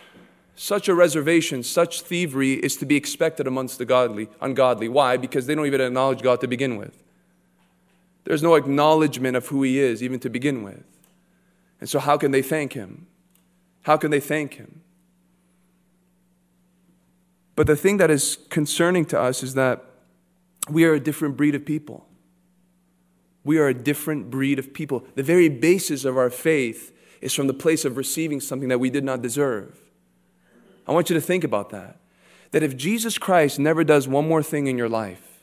[0.65, 4.89] such a reservation, such thievery is to be expected amongst the godly, ungodly.
[4.89, 5.19] Why?
[5.19, 7.03] Because they don't even acknowledge God to begin with.
[8.25, 10.83] There's no acknowledgement of who He is, even to begin with.
[11.81, 13.07] And so, how can they thank Him?
[13.83, 14.81] How can they thank Him?
[17.57, 19.85] But the thing that is concerning to us is that
[20.71, 22.07] we are a different breed of people.
[23.45, 25.05] We are a different breed of people.
[25.15, 28.89] The very basis of our faith is from the place of receiving something that we
[28.89, 29.84] did not deserve.
[30.87, 31.99] I want you to think about that.
[32.51, 35.43] That if Jesus Christ never does one more thing in your life,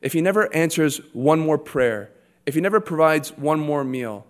[0.00, 2.10] if he never answers one more prayer,
[2.46, 4.26] if he never provides one more meal,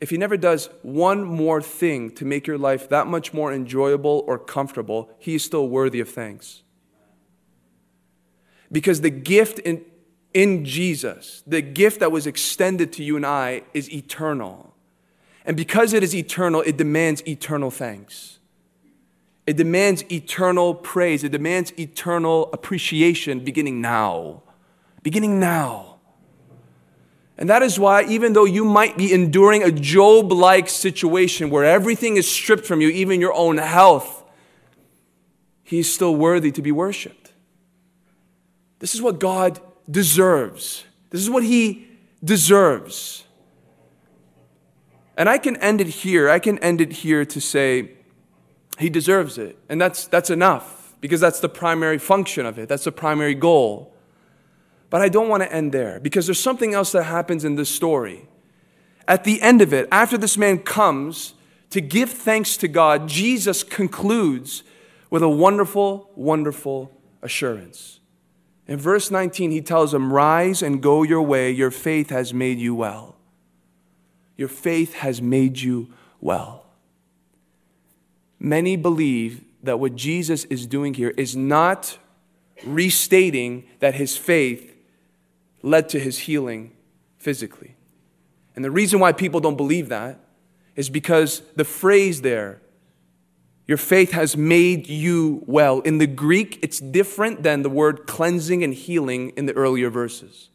[0.00, 4.24] if he never does one more thing to make your life that much more enjoyable
[4.26, 6.62] or comfortable, he is still worthy of thanks.
[8.72, 9.84] Because the gift in,
[10.32, 14.74] in Jesus, the gift that was extended to you and I, is eternal.
[15.44, 18.40] And because it is eternal, it demands eternal thanks.
[19.46, 21.22] It demands eternal praise.
[21.22, 24.42] It demands eternal appreciation beginning now.
[25.02, 25.96] Beginning now.
[27.36, 31.64] And that is why, even though you might be enduring a Job like situation where
[31.64, 34.24] everything is stripped from you, even your own health,
[35.64, 37.32] He's still worthy to be worshiped.
[38.78, 40.84] This is what God deserves.
[41.08, 41.88] This is what he
[42.22, 43.24] deserves.
[45.16, 46.28] And I can end it here.
[46.28, 47.92] I can end it here to say
[48.78, 49.58] he deserves it.
[49.68, 53.94] And that's, that's enough because that's the primary function of it, that's the primary goal.
[54.90, 57.68] But I don't want to end there because there's something else that happens in this
[57.68, 58.28] story.
[59.06, 61.34] At the end of it, after this man comes
[61.70, 64.62] to give thanks to God, Jesus concludes
[65.10, 66.90] with a wonderful, wonderful
[67.22, 68.00] assurance.
[68.66, 72.58] In verse 19, he tells him, Rise and go your way, your faith has made
[72.58, 73.16] you well.
[74.36, 76.63] Your faith has made you well.
[78.44, 81.96] Many believe that what Jesus is doing here is not
[82.66, 84.76] restating that his faith
[85.62, 86.72] led to his healing
[87.16, 87.74] physically.
[88.54, 90.20] And the reason why people don't believe that
[90.76, 92.60] is because the phrase there,
[93.66, 95.80] your faith has made you well.
[95.80, 100.50] In the Greek, it's different than the word cleansing and healing in the earlier verses.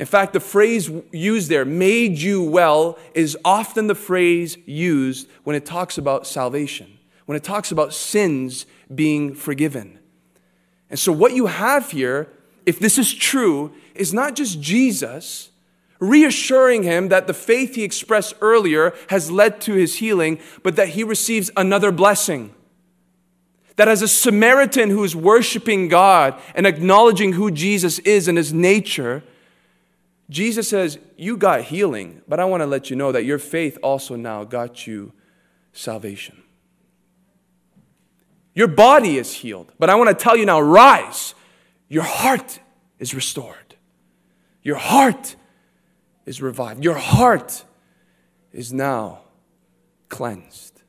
[0.00, 5.54] In fact, the phrase used there, made you well, is often the phrase used when
[5.54, 9.98] it talks about salvation, when it talks about sins being forgiven.
[10.88, 12.32] And so, what you have here,
[12.64, 15.50] if this is true, is not just Jesus
[15.98, 20.88] reassuring him that the faith he expressed earlier has led to his healing, but that
[20.88, 22.54] he receives another blessing.
[23.76, 28.50] That as a Samaritan who is worshiping God and acknowledging who Jesus is and his
[28.50, 29.22] nature,
[30.30, 33.76] Jesus says, You got healing, but I want to let you know that your faith
[33.82, 35.12] also now got you
[35.72, 36.42] salvation.
[38.54, 41.34] Your body is healed, but I want to tell you now rise.
[41.88, 42.60] Your heart
[42.98, 43.74] is restored.
[44.62, 45.36] Your heart
[46.26, 46.84] is revived.
[46.84, 47.64] Your heart
[48.52, 49.20] is now
[50.08, 50.82] cleansed.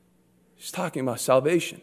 [0.55, 1.81] He's talking about salvation.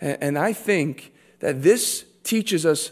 [0.00, 2.90] And I think that this teaches us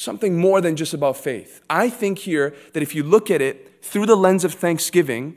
[0.00, 1.60] something more than just about faith.
[1.68, 5.36] I think here that if you look at it through the lens of thanksgiving,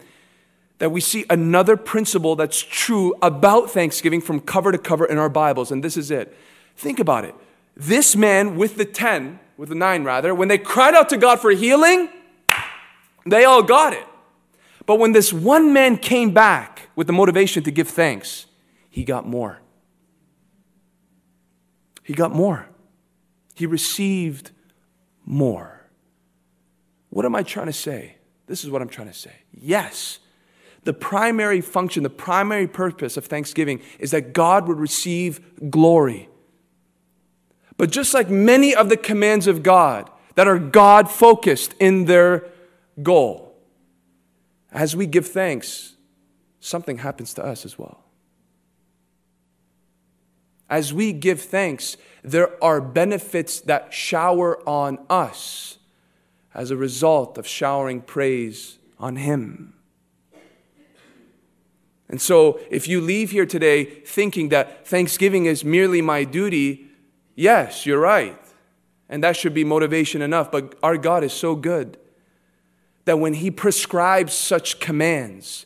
[0.77, 5.27] that we see another principle that's true about thanksgiving from cover to cover in our
[5.27, 6.33] Bibles, and this is it.
[6.77, 7.35] Think about it.
[7.75, 11.41] This man with the 10, with the 9 rather, when they cried out to God
[11.41, 12.07] for healing,
[13.25, 14.05] they all got it.
[14.85, 18.45] But when this one man came back with the motivation to give thanks,
[18.89, 19.59] he got more.
[22.03, 22.69] He got more.
[23.53, 24.51] He received
[25.25, 25.81] more.
[27.09, 28.15] What am I trying to say?
[28.47, 29.33] This is what I'm trying to say.
[29.51, 30.19] Yes,
[30.83, 36.29] the primary function, the primary purpose of Thanksgiving is that God would receive glory.
[37.77, 42.49] But just like many of the commands of God that are God focused in their
[43.01, 43.55] goal.
[44.71, 45.93] As we give thanks,
[46.59, 48.02] something happens to us as well.
[50.69, 55.77] As we give thanks, there are benefits that shower on us
[56.53, 59.73] as a result of showering praise on Him.
[62.09, 66.85] And so, if you leave here today thinking that Thanksgiving is merely my duty,
[67.35, 68.39] yes, you're right.
[69.09, 70.51] And that should be motivation enough.
[70.51, 71.97] But our God is so good
[73.05, 75.65] that when he prescribes such commands,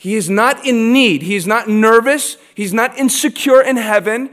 [0.00, 1.20] he is not in need.
[1.20, 2.38] He is not nervous.
[2.54, 4.30] He's not insecure in heaven.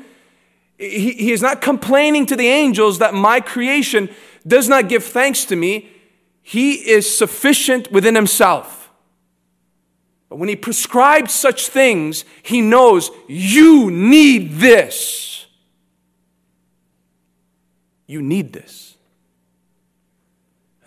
[0.77, 4.07] He, he is not complaining to the angels that my creation
[4.47, 5.89] does not give thanks to me.
[6.41, 8.89] He is sufficient within himself.
[10.29, 15.47] But when he prescribes such things, he knows you need this.
[18.05, 18.86] You need this.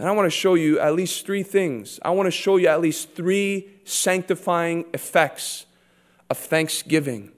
[0.00, 2.00] And I want to show you at least three things.
[2.02, 5.66] I want to show you at least three sanctifying effects
[6.30, 7.32] of thanksgiving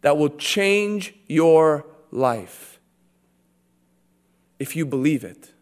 [0.00, 2.80] that will change your life
[4.58, 5.52] if you believe it.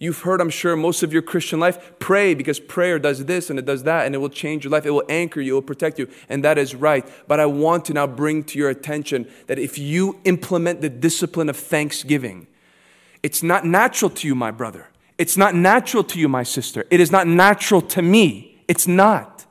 [0.00, 3.56] You've heard, I'm sure, most of your Christian life pray because prayer does this and
[3.56, 4.84] it does that and it will change your life.
[4.84, 7.08] It will anchor you, it will protect you, and that is right.
[7.28, 11.48] But I want to now bring to your attention that if you implement the discipline
[11.48, 12.48] of thanksgiving,
[13.22, 14.88] it's not natural to you, my brother.
[15.18, 16.84] It's not natural to you, my sister.
[16.90, 18.62] It is not natural to me.
[18.68, 19.46] It's not.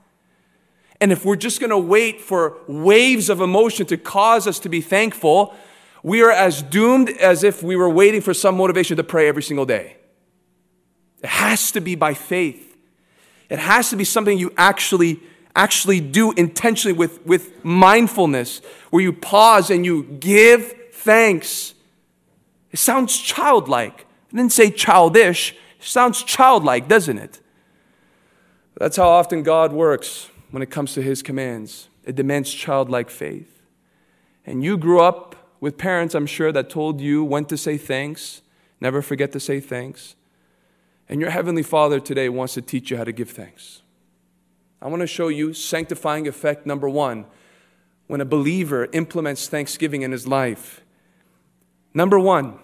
[1.00, 4.70] And if we're just going to wait for waves of emotion to cause us to
[4.70, 5.56] be thankful,
[6.04, 9.44] we are as doomed as if we were waiting for some motivation to pray every
[9.44, 9.98] single day.
[11.24, 12.78] It has to be by faith.
[13.50, 15.22] It has to be something you actually
[15.56, 21.74] actually do intentionally with, with mindfulness, where you pause and you give thanks.
[22.72, 24.06] It sounds childlike.
[24.32, 25.52] I didn't say childish.
[25.80, 27.42] It sounds childlike, doesn't it?
[28.78, 31.90] That's how often God works when it comes to his commands.
[32.06, 33.62] It demands childlike faith.
[34.46, 38.42] And you grew up with parents, I'm sure, that told you when to say thanks.
[38.80, 40.16] Never forget to say thanks.
[41.08, 43.82] And your Heavenly Father today wants to teach you how to give thanks.
[44.82, 47.26] I want to show you sanctifying effect number one
[48.08, 50.82] when a believer implements thanksgiving in his life.
[51.94, 52.60] Number one,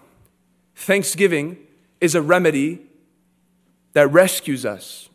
[0.77, 1.57] thanksgiving
[1.99, 2.79] is a remedy
[3.93, 5.09] that rescues us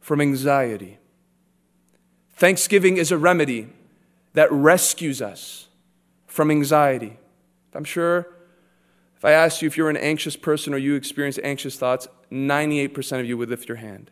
[0.00, 0.98] from anxiety.
[2.36, 3.70] Thanksgiving is a remedy
[4.34, 5.68] that rescues us
[6.26, 7.18] from anxiety.
[7.74, 8.28] I'm sure
[9.16, 13.20] if I asked you if you're an anxious person or you experience anxious thoughts, 98%
[13.20, 14.10] of you would lift your hand.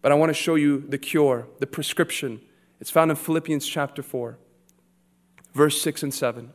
[0.00, 2.40] But I want to show you the cure, the prescription.
[2.80, 4.38] It's found in Philippians chapter 4,
[5.52, 6.52] verse 6 and 7.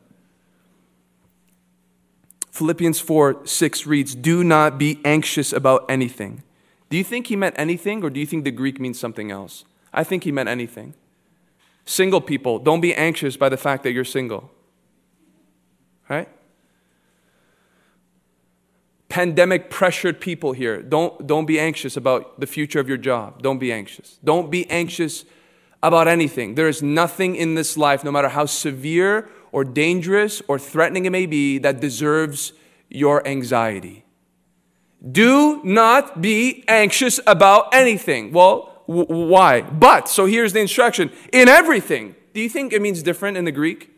[2.50, 6.42] Philippians 4 6 reads, Do not be anxious about anything.
[6.88, 9.64] Do you think he meant anything, or do you think the Greek means something else?
[9.92, 10.94] I think he meant anything.
[11.84, 14.50] Single people, don't be anxious by the fact that you're single.
[16.08, 16.28] Right?
[19.08, 20.82] Pandemic pressured people here.
[20.82, 23.42] Don't, don't be anxious about the future of your job.
[23.42, 24.18] Don't be anxious.
[24.22, 25.24] Don't be anxious
[25.82, 26.54] about anything.
[26.54, 31.10] There is nothing in this life, no matter how severe or dangerous or threatening it
[31.10, 32.52] may be, that deserves
[32.88, 34.04] your anxiety.
[35.10, 38.32] Do not be anxious about anything.
[38.32, 39.60] Well, W- why?
[39.60, 42.16] But, so here's the instruction in everything.
[42.34, 43.88] Do you think it means different in the Greek?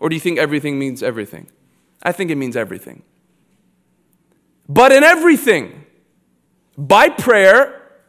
[0.00, 1.50] Or do you think everything means everything?
[2.02, 3.02] I think it means everything.
[4.66, 5.84] But in everything,
[6.78, 8.00] by prayer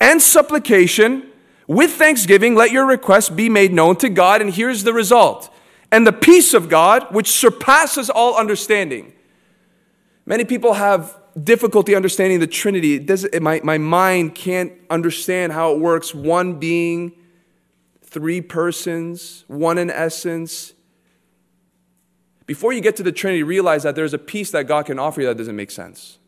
[0.00, 1.30] and supplication,
[1.68, 4.40] with thanksgiving, let your requests be made known to God.
[4.40, 5.54] And here's the result.
[5.92, 9.12] And the peace of God, which surpasses all understanding.
[10.24, 12.94] Many people have difficulty understanding the Trinity.
[12.94, 16.14] It it, my, my mind can't understand how it works.
[16.14, 17.12] One being,
[18.02, 20.72] three persons, one in essence.
[22.46, 25.20] Before you get to the Trinity, realize that there's a peace that God can offer
[25.20, 26.18] you that doesn't make sense.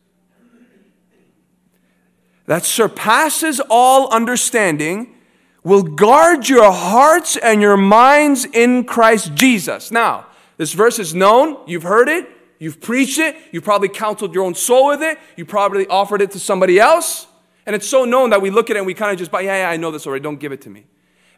[2.45, 5.15] That surpasses all understanding
[5.63, 9.91] will guard your hearts and your minds in Christ Jesus.
[9.91, 12.27] Now, this verse is known, you've heard it,
[12.59, 13.37] You've preached it.
[13.51, 15.17] you've probably counseled your own soul with it.
[15.37, 17.25] You probably offered it to somebody else.
[17.65, 19.41] And it's so known that we look at it and we kind of just, buy,
[19.41, 20.23] yeah, yeah, I know this already.
[20.23, 20.85] Don't give it to me.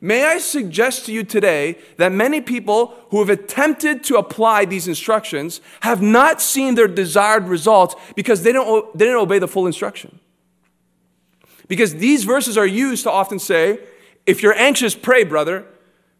[0.03, 4.87] May I suggest to you today that many people who have attempted to apply these
[4.87, 9.67] instructions have not seen their desired results because they, don't, they didn't obey the full
[9.67, 10.19] instruction.
[11.67, 13.79] Because these verses are used to often say,
[14.25, 15.65] if you're anxious, pray, brother.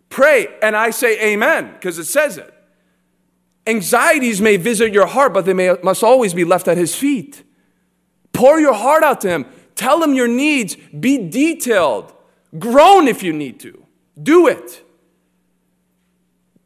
[0.10, 0.48] Pray.
[0.62, 2.54] And I say amen because it says it.
[3.68, 7.44] Anxieties may visit your heart, but they may, must always be left at His feet.
[8.34, 9.46] Pour your heart out to Him.
[9.76, 10.76] Tell Him your needs.
[10.76, 12.14] Be detailed.
[12.58, 13.86] Groan if you need to.
[14.22, 14.84] Do it.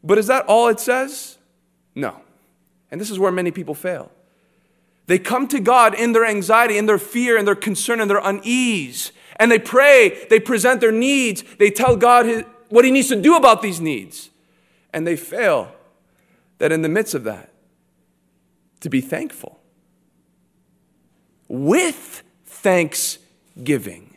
[0.03, 1.37] But is that all it says?
[1.93, 2.21] No.
[2.91, 4.11] And this is where many people fail.
[5.07, 8.21] They come to God in their anxiety, in their fear, in their concern, in their
[8.23, 9.11] unease.
[9.37, 13.21] And they pray, they present their needs, they tell God his, what He needs to
[13.21, 14.29] do about these needs.
[14.93, 15.73] And they fail
[16.57, 17.51] that in the midst of that,
[18.79, 19.59] to be thankful
[21.47, 24.15] with thanksgiving.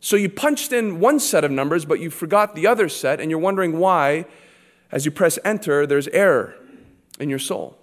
[0.00, 3.30] So you punched in one set of numbers, but you forgot the other set, and
[3.30, 4.26] you're wondering why,
[4.90, 6.54] as you press enter, there's error
[7.20, 7.78] in your soul.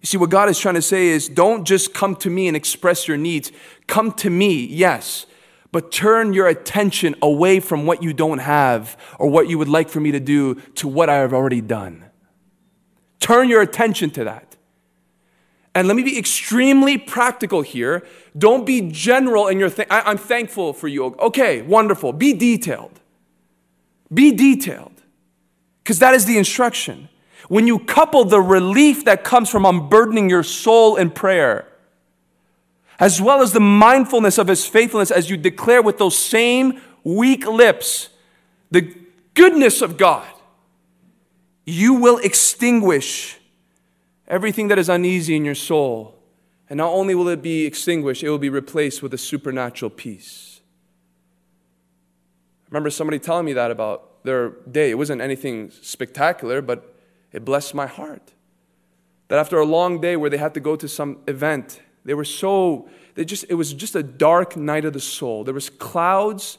[0.00, 2.56] You see, what God is trying to say is don't just come to me and
[2.56, 3.52] express your needs.
[3.86, 5.26] Come to me, yes,
[5.72, 9.88] but turn your attention away from what you don't have or what you would like
[9.88, 12.06] for me to do to what I have already done.
[13.20, 14.56] Turn your attention to that.
[15.74, 18.04] And let me be extremely practical here.
[18.36, 19.86] Don't be general in your thing.
[19.88, 21.04] I'm thankful for you.
[21.04, 22.12] Okay, wonderful.
[22.12, 22.98] Be detailed.
[24.12, 25.02] Be detailed.
[25.84, 27.08] Because that is the instruction.
[27.50, 31.66] When you couple the relief that comes from unburdening your soul in prayer
[33.00, 37.44] as well as the mindfulness of his faithfulness as you declare with those same weak
[37.48, 38.10] lips
[38.70, 38.94] the
[39.34, 40.28] goodness of God,
[41.64, 43.40] you will extinguish
[44.28, 46.22] everything that is uneasy in your soul.
[46.68, 50.60] And not only will it be extinguished, it will be replaced with a supernatural peace.
[52.62, 54.90] I remember somebody telling me that about their day.
[54.90, 56.89] It wasn't anything spectacular, but
[57.32, 58.32] it blessed my heart.
[59.28, 62.24] That after a long day where they had to go to some event they were
[62.24, 65.44] so, they just, it was just a dark night of the soul.
[65.44, 66.58] There was clouds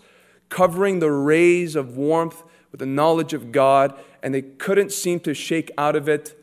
[0.50, 5.34] covering the rays of warmth with the knowledge of God, and they couldn't seem to
[5.34, 6.38] shake out of it.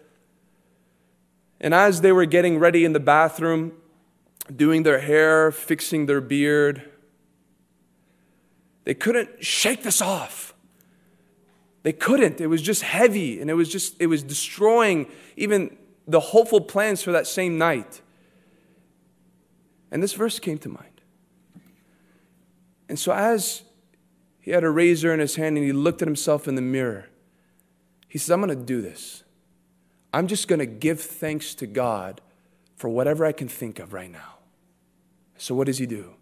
[1.61, 3.73] And as they were getting ready in the bathroom,
[4.55, 6.91] doing their hair, fixing their beard,
[8.85, 10.55] they couldn't shake this off.
[11.83, 12.41] They couldn't.
[12.41, 15.07] It was just heavy and it was just, it was destroying
[15.37, 15.77] even
[16.07, 18.01] the hopeful plans for that same night.
[19.91, 21.01] And this verse came to mind.
[22.89, 23.63] And so, as
[24.41, 27.09] he had a razor in his hand and he looked at himself in the mirror,
[28.09, 29.25] he says, I'm going to do this.
[30.13, 32.23] I'm just going to give thanks to God
[32.77, 34.37] for whatever I can think of right now.
[35.37, 36.15] So, what does he do?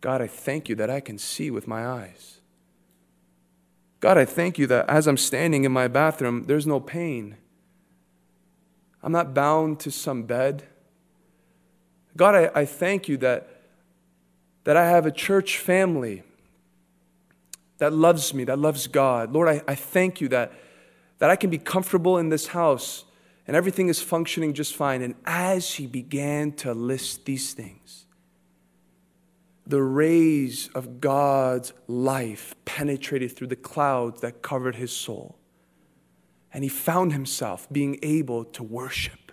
[0.00, 2.39] God, I thank you that I can see with my eyes.
[4.00, 7.36] God, I thank you that as I'm standing in my bathroom, there's no pain.
[9.02, 10.64] I'm not bound to some bed.
[12.16, 13.48] God, I, I thank you that,
[14.64, 16.22] that I have a church family
[17.78, 19.32] that loves me, that loves God.
[19.32, 20.52] Lord, I, I thank you that,
[21.18, 23.04] that I can be comfortable in this house
[23.46, 25.02] and everything is functioning just fine.
[25.02, 28.06] And as he began to list these things,
[29.70, 35.38] the rays of God's life penetrated through the clouds that covered his soul.
[36.52, 39.32] And he found himself being able to worship.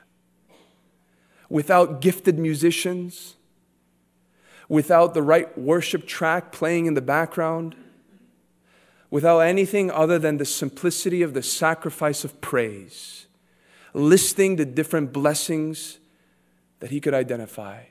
[1.49, 3.35] Without gifted musicians,
[4.69, 7.75] without the right worship track playing in the background,
[9.09, 13.25] without anything other than the simplicity of the sacrifice of praise,
[13.93, 15.99] listing the different blessings
[16.79, 17.85] that he could identify,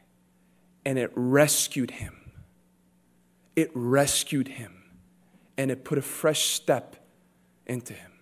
[0.84, 2.25] and it rescued him
[3.56, 4.84] it rescued him
[5.56, 6.96] and it put a fresh step
[7.66, 8.12] into him.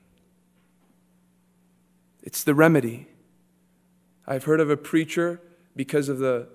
[2.23, 3.09] It's the remedy.
[4.27, 5.41] I've heard of a preacher
[5.77, 6.49] because of the,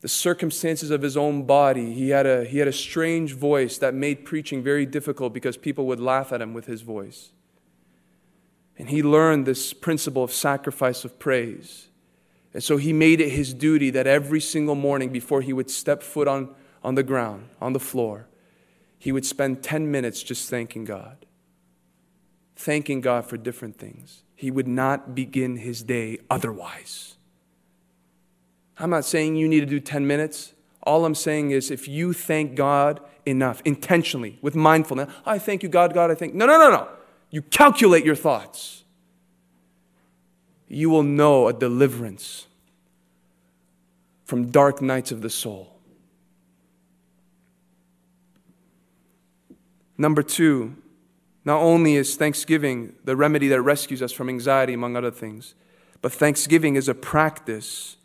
[0.00, 1.92] the circumstances of his own body.
[1.92, 5.86] He had, a, he had a strange voice that made preaching very difficult because people
[5.86, 7.32] would laugh at him with his voice.
[8.78, 11.88] And he learned this principle of sacrifice of praise.
[12.54, 16.02] And so he made it his duty that every single morning before he would step
[16.02, 18.26] foot on on the ground, on the floor,
[18.98, 21.26] he would spend 10 minutes just thanking God,
[22.56, 24.24] thanking God for different things.
[24.34, 27.16] He would not begin his day otherwise.
[28.78, 30.54] I'm not saying you need to do 10 minutes.
[30.82, 35.68] All I'm saying is if you thank God enough, intentionally, with mindfulness, I thank you,
[35.68, 36.34] God, God, I thank.
[36.34, 36.88] No, no, no, no.
[37.30, 38.84] You calculate your thoughts.
[40.68, 42.46] You will know a deliverance
[44.24, 45.77] from dark nights of the soul.
[49.98, 50.76] Number two,
[51.44, 55.54] not only is thanksgiving the remedy that rescues us from anxiety, among other things,
[56.00, 57.96] but thanksgiving is a practice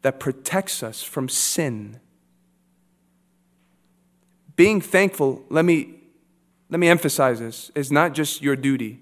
[0.00, 2.00] that protects us from sin.
[4.56, 5.94] Being thankful, let me,
[6.70, 9.00] let me emphasize this, is not just your duty.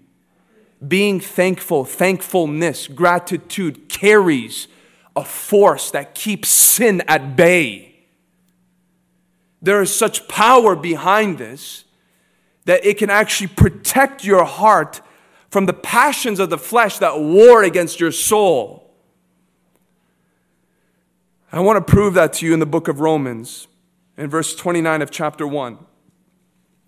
[0.86, 4.66] Being thankful, thankfulness, gratitude carries
[5.14, 7.94] a force that keeps sin at bay.
[9.62, 11.84] There is such power behind this
[12.64, 15.00] that it can actually protect your heart
[15.50, 18.90] from the passions of the flesh that war against your soul.
[21.52, 23.66] I want to prove that to you in the book of Romans,
[24.16, 25.78] in verse 29 of chapter 1.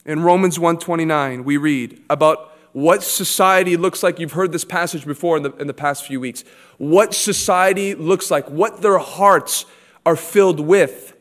[0.05, 4.19] In Romans 1:29, we read about what society looks like.
[4.19, 6.45] You've heard this passage before in the, in the past few weeks.
[6.79, 9.67] What society looks like, what their hearts
[10.05, 11.15] are filled with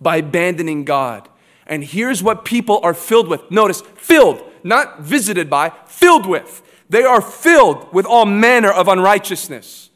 [0.00, 1.28] by abandoning God.
[1.68, 3.50] And here's what people are filled with.
[3.50, 6.62] Notice, filled, not visited by, filled with.
[6.88, 9.90] They are filled with all manner of unrighteousness,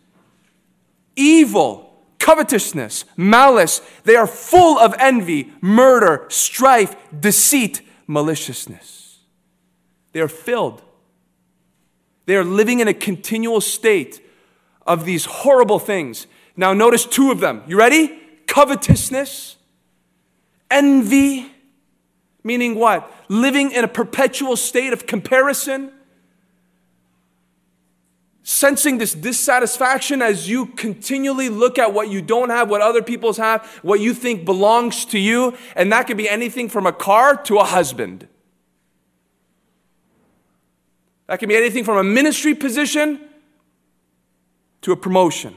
[1.16, 3.80] evil, covetousness, malice.
[4.04, 9.20] They are full of envy, murder, strife, deceit, maliciousness.
[10.12, 10.82] They are filled.
[12.26, 14.20] They are living in a continual state
[14.86, 16.26] of these horrible things.
[16.56, 17.62] Now, notice two of them.
[17.66, 18.20] You ready?
[18.46, 19.56] Covetousness,
[20.70, 21.51] envy,
[22.44, 23.10] Meaning what?
[23.28, 25.92] Living in a perpetual state of comparison.
[28.42, 33.36] Sensing this dissatisfaction as you continually look at what you don't have, what other people's
[33.36, 35.56] have, what you think belongs to you.
[35.76, 38.26] And that could be anything from a car to a husband.
[41.28, 43.20] That can be anything from a ministry position
[44.82, 45.54] to a promotion.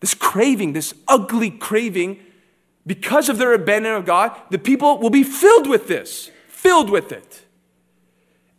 [0.00, 2.20] This craving, this ugly craving
[2.88, 7.12] because of their abandonment of God, the people will be filled with this, filled with
[7.12, 7.44] it.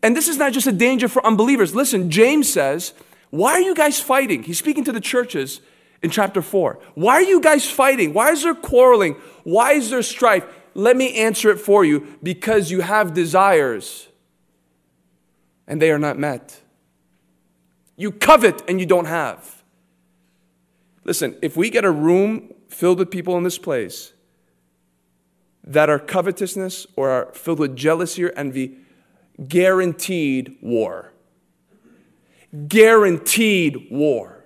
[0.04, 1.74] And this is not just a danger for unbelievers.
[1.74, 2.94] Listen, James says,
[3.32, 4.44] Why are you guys fighting?
[4.44, 5.62] He's speaking to the churches
[6.04, 6.80] in chapter 4.
[6.94, 8.14] Why are you guys fighting?
[8.14, 9.16] Why is there quarreling?
[9.44, 10.46] Why is there strife?
[10.76, 14.08] Let me answer it for you because you have desires
[15.68, 16.62] and they are not met.
[17.98, 19.64] You covet and you don't have.
[21.04, 24.14] Listen, if we get a room filled with people in this place
[25.70, 28.78] that are covetousness or are filled with jealousy or envy,
[29.48, 31.14] guaranteed war.
[32.68, 34.40] Guaranteed war.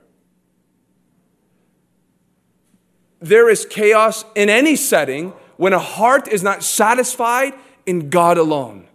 [3.24, 7.54] there is chaos in any setting when a heart is not satisfied
[7.86, 8.86] in God alone.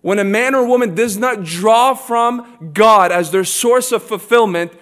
[0.00, 4.72] When a man or woman does not draw from God as their source of fulfillment,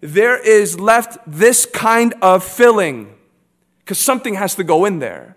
[0.00, 3.14] there is left this kind of filling
[3.80, 5.36] because something has to go in there.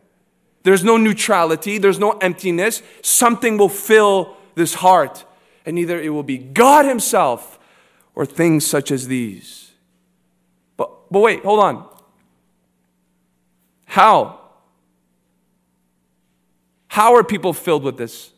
[0.64, 2.84] There's no neutrality, there's no emptiness.
[3.02, 5.26] Something will fill this heart,
[5.66, 7.60] and either it will be God Himself
[8.14, 9.72] or things such as these.
[10.78, 11.88] But, but wait, hold on.
[13.86, 14.40] How?
[16.88, 18.32] How are people filled with this?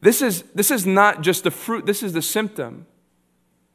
[0.00, 2.86] This is, this is not just the fruit, this is the symptom.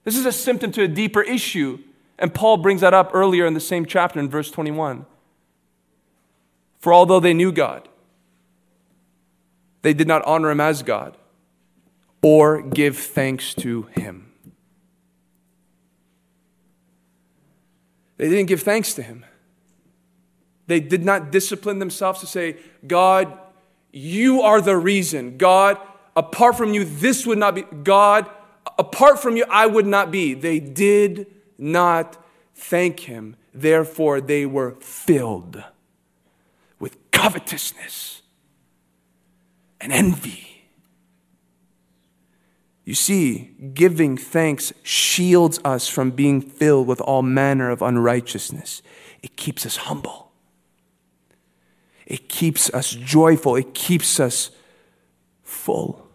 [0.04, 1.80] This is a symptom to a deeper issue.
[2.20, 5.06] And Paul brings that up earlier in the same chapter in verse 21.
[6.80, 7.88] For although they knew God,
[9.82, 11.18] they did not honor him as God
[12.22, 14.32] or give thanks to him.
[18.18, 19.26] They didn't give thanks to him.
[20.66, 23.38] They did not discipline themselves to say, God,
[23.92, 25.38] you are the reason.
[25.38, 25.78] God,
[26.16, 27.62] apart from you, this would not be.
[27.62, 28.30] God,
[28.78, 30.34] apart from you, I would not be.
[30.34, 32.18] They did not
[32.54, 33.36] thank him.
[33.54, 35.64] Therefore, they were filled
[37.18, 38.22] covetousness
[39.82, 40.48] and envy.
[42.86, 48.82] You see, giving thanks shields us from being filled with all manner of unrighteousness.
[49.22, 50.32] It keeps us humble.
[52.06, 53.56] It keeps us joyful.
[53.56, 54.52] It keeps us
[55.44, 56.08] full.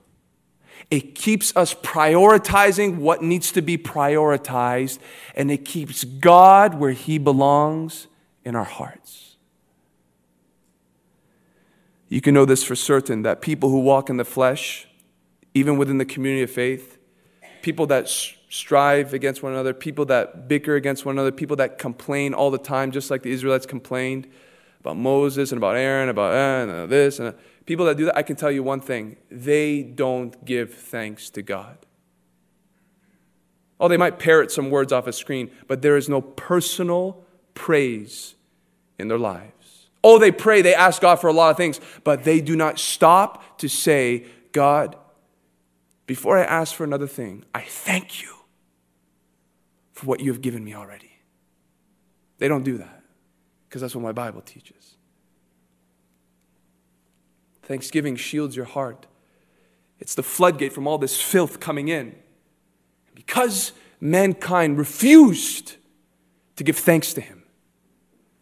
[0.90, 4.98] It keeps us prioritizing what needs to be prioritized,
[5.34, 8.06] and it keeps God where He belongs
[8.44, 9.31] in our hearts.
[12.12, 14.86] You can know this for certain that people who walk in the flesh,
[15.54, 16.98] even within the community of faith,
[17.62, 22.34] people that strive against one another, people that bicker against one another, people that complain
[22.34, 24.28] all the time, just like the Israelites complained,
[24.80, 27.32] about Moses and about Aaron, about eh, and uh, this and uh,
[27.64, 31.40] people that do that, I can tell you one thing: they don't give thanks to
[31.40, 31.78] God.
[33.80, 38.34] Oh, they might parrot some words off a screen, but there is no personal praise
[38.98, 39.61] in their lives.
[40.04, 42.78] Oh, they pray, they ask God for a lot of things, but they do not
[42.78, 44.96] stop to say, God,
[46.06, 48.34] before I ask for another thing, I thank you
[49.92, 51.12] for what you have given me already.
[52.38, 53.02] They don't do that
[53.68, 54.96] because that's what my Bible teaches.
[57.62, 59.06] Thanksgiving shields your heart.
[60.00, 62.16] It's the floodgate from all this filth coming in.
[63.14, 65.76] Because mankind refused
[66.56, 67.41] to give thanks to him,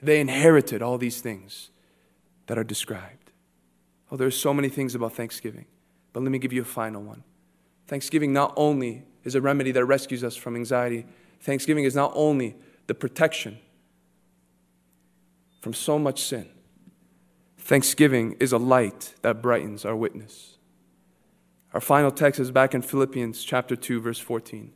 [0.03, 1.71] they inherited all these things
[2.47, 3.31] that are described.
[4.11, 5.67] Oh, there's so many things about Thanksgiving,
[6.13, 7.23] but let me give you a final one.
[7.87, 11.07] Thanksgiving not only is a remedy that rescues us from anxiety,
[11.41, 13.59] Thanksgiving is not only the protection
[15.61, 16.49] from so much sin.
[17.59, 20.57] Thanksgiving is a light that brightens our witness.
[21.73, 24.73] Our final text is back in Philippians chapter 2 verse 14.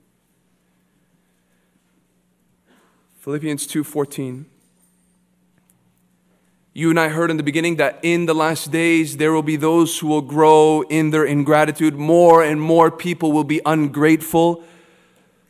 [3.18, 4.45] Philippians 2:14
[6.77, 9.55] You and I heard in the beginning that in the last days there will be
[9.55, 11.95] those who will grow in their ingratitude.
[11.95, 14.64] More and more people will be ungrateful.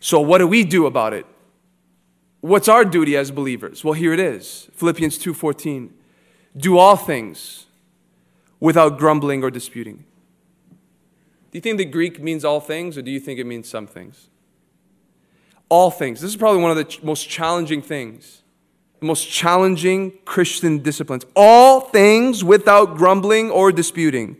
[0.01, 1.25] So what do we do about it?
[2.43, 3.83] What's our duty as believers?
[3.83, 4.69] Well, here it is.
[4.75, 5.95] Philippians 2:14.
[6.55, 7.67] Do all things
[8.61, 10.05] without grumbling or disputing.
[11.51, 13.87] Do you think the Greek means all things or do you think it means some
[13.87, 14.29] things?
[15.71, 16.21] All things.
[16.21, 18.43] This is probably one of the most challenging things.
[19.05, 21.27] Most challenging Christian disciplines.
[21.37, 24.39] All things without grumbling or disputing.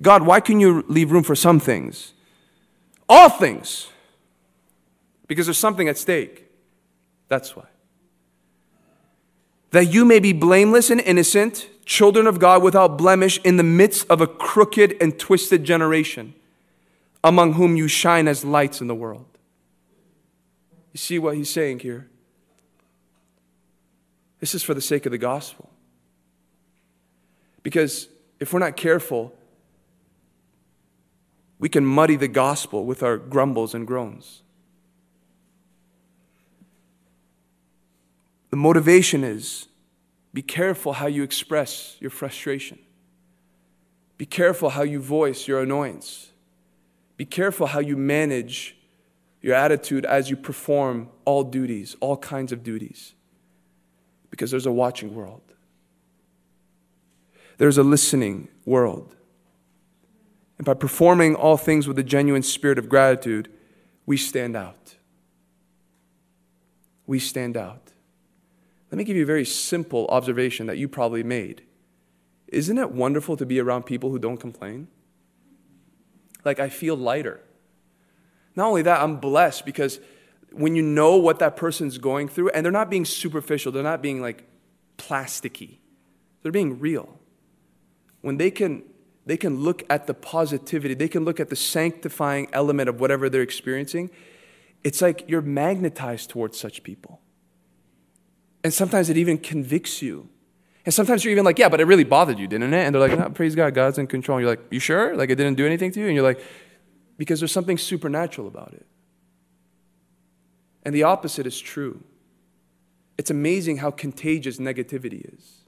[0.00, 2.12] God, why can you leave room for some things?
[3.08, 3.88] All things.
[5.26, 6.46] Because there's something at stake.
[7.26, 7.64] That's why.
[9.72, 14.06] That you may be blameless and innocent, children of God without blemish, in the midst
[14.08, 16.34] of a crooked and twisted generation,
[17.24, 19.26] among whom you shine as lights in the world.
[20.92, 22.08] You see what he's saying here?
[24.44, 25.70] This is for the sake of the gospel.
[27.62, 29.34] Because if we're not careful,
[31.58, 34.42] we can muddy the gospel with our grumbles and groans.
[38.50, 39.68] The motivation is
[40.34, 42.78] be careful how you express your frustration.
[44.18, 46.32] Be careful how you voice your annoyance.
[47.16, 48.76] Be careful how you manage
[49.40, 53.14] your attitude as you perform all duties, all kinds of duties.
[54.34, 55.42] Because there's a watching world,
[57.58, 59.14] there's a listening world.
[60.58, 63.48] And by performing all things with a genuine spirit of gratitude,
[64.06, 64.96] we stand out.
[67.06, 67.92] We stand out.
[68.90, 71.62] Let me give you a very simple observation that you probably made.
[72.48, 74.88] Isn't it wonderful to be around people who don't complain?
[76.44, 77.40] Like, I feel lighter.
[78.56, 80.00] Not only that, I'm blessed because
[80.56, 84.02] when you know what that person's going through, and they're not being superficial, they're not
[84.02, 84.44] being like
[84.98, 85.78] plasticky,
[86.42, 87.18] they're being real.
[88.20, 88.84] When they can,
[89.26, 93.28] they can look at the positivity, they can look at the sanctifying element of whatever
[93.28, 94.10] they're experiencing,
[94.82, 97.20] it's like you're magnetized towards such people.
[98.62, 100.28] And sometimes it even convicts you.
[100.86, 102.84] And sometimes you're even like, yeah, but it really bothered you, didn't it?
[102.84, 104.38] And they're like, no, praise God, God's in control.
[104.38, 105.16] And you're like, you sure?
[105.16, 106.06] Like it didn't do anything to you?
[106.06, 106.40] And you're like,
[107.16, 108.86] because there's something supernatural about it.
[110.84, 112.02] And the opposite is true.
[113.16, 115.64] It's amazing how contagious negativity is.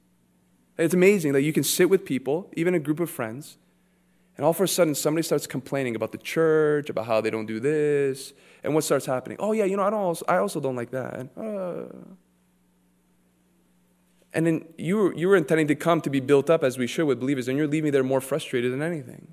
[0.79, 3.57] It's amazing that you can sit with people, even a group of friends,
[4.37, 7.47] and all of a sudden somebody starts complaining about the church, about how they don't
[7.47, 9.39] do this, and what starts happening?
[9.41, 10.01] Oh yeah, you know, I don't.
[10.01, 11.15] Also, I also don't like that.
[11.15, 11.85] And, uh,
[14.35, 16.87] and then you were, you were intending to come to be built up as we
[16.87, 19.33] should with believers, and you're leaving there more frustrated than anything.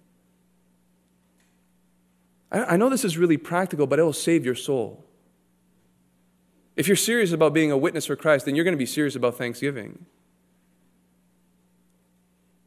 [2.50, 5.03] I, I know this is really practical, but it will save your soul.
[6.76, 9.16] If you're serious about being a witness for Christ, then you're going to be serious
[9.16, 10.06] about Thanksgiving.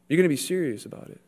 [0.07, 1.21] You're going to be serious about it.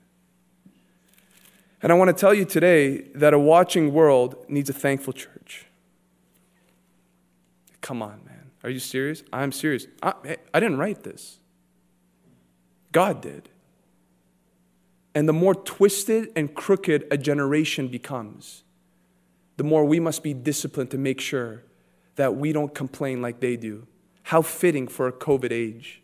[1.82, 5.66] And I want to tell you today that a watching world needs a thankful church.
[7.82, 8.52] Come on, man.
[8.64, 9.24] Are you serious?
[9.32, 9.88] I'm serious.
[10.04, 11.40] I, I didn't write this,
[12.92, 13.50] God did.
[15.16, 18.64] And the more twisted and crooked a generation becomes,
[19.58, 21.64] the more we must be disciplined to make sure
[22.20, 23.88] that we don't complain like they do.
[24.24, 26.02] How fitting for a COVID age.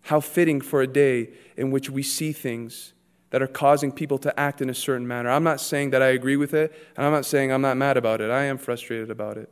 [0.00, 2.94] How fitting for a day in which we see things
[3.28, 5.28] that are causing people to act in a certain manner.
[5.28, 7.98] I'm not saying that I agree with it, and I'm not saying I'm not mad
[7.98, 8.30] about it.
[8.30, 9.50] I am frustrated about it.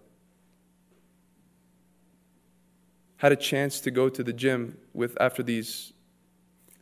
[3.18, 5.92] Had a chance to go to the gym with after these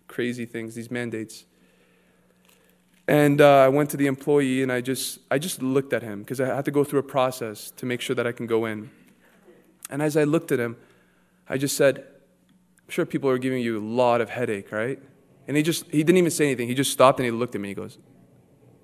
[0.06, 1.44] crazy things, these mandates.
[3.08, 6.20] And uh, I went to the employee and I just, I just looked at him
[6.20, 8.64] because I had to go through a process to make sure that I can go
[8.64, 8.90] in.
[9.90, 10.76] And as I looked at him,
[11.48, 15.00] I just said, I'm sure people are giving you a lot of headache, right?
[15.48, 16.68] And he just, he didn't even say anything.
[16.68, 17.68] He just stopped and he looked at me.
[17.68, 17.98] He goes,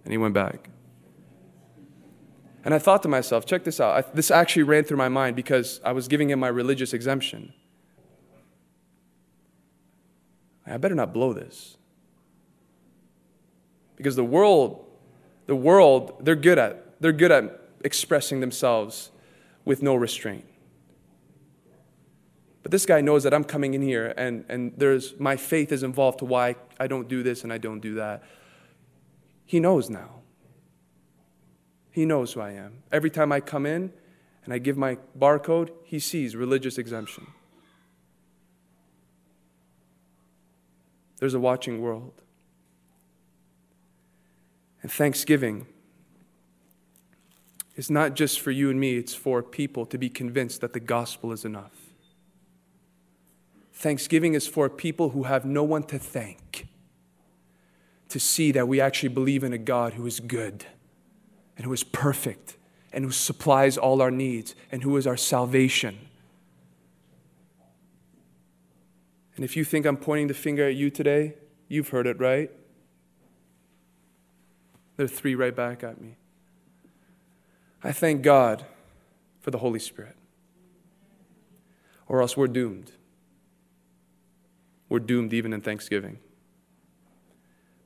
[0.05, 0.69] and he went back.
[2.65, 3.97] And I thought to myself, check this out.
[3.97, 7.55] I, this actually ran through my mind because I was giving him my religious exemption.
[10.67, 11.78] I better not blow this.
[13.99, 14.87] Because the world,
[15.47, 19.11] the world, they're good at, they're good at expressing themselves
[19.65, 20.47] with no restraint.
[22.63, 25.83] But this guy knows that I'm coming in here and, and there's my faith is
[25.83, 28.23] involved to why I don't do this and I don't do that.
[29.45, 30.21] He knows now.
[31.91, 32.83] He knows who I am.
[32.93, 33.93] Every time I come in
[34.45, 37.27] and I give my barcode, he sees religious exemption.
[41.19, 42.13] There's a watching world.
[44.83, 45.67] And Thanksgiving
[47.77, 50.81] is not just for you and me, it's for people to be convinced that the
[50.81, 51.73] gospel is enough.
[53.73, 56.67] Thanksgiving is for people who have no one to thank,
[58.09, 60.67] to see that we actually believe in a God who is good
[61.57, 62.57] and who is perfect
[62.93, 65.99] and who supplies all our needs and who is our salvation.
[69.37, 71.35] And if you think I'm pointing the finger at you today,
[71.69, 72.51] you've heard it right.
[74.99, 76.17] There are three right back at me.
[77.85, 78.67] I thank God
[79.41, 80.17] for the Holy Spirit,
[82.09, 82.91] or else we're doomed.
[84.89, 86.19] We're doomed even in Thanksgiving.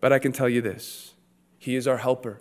[0.01, 1.13] But I can tell you this
[1.59, 2.41] He is our helper.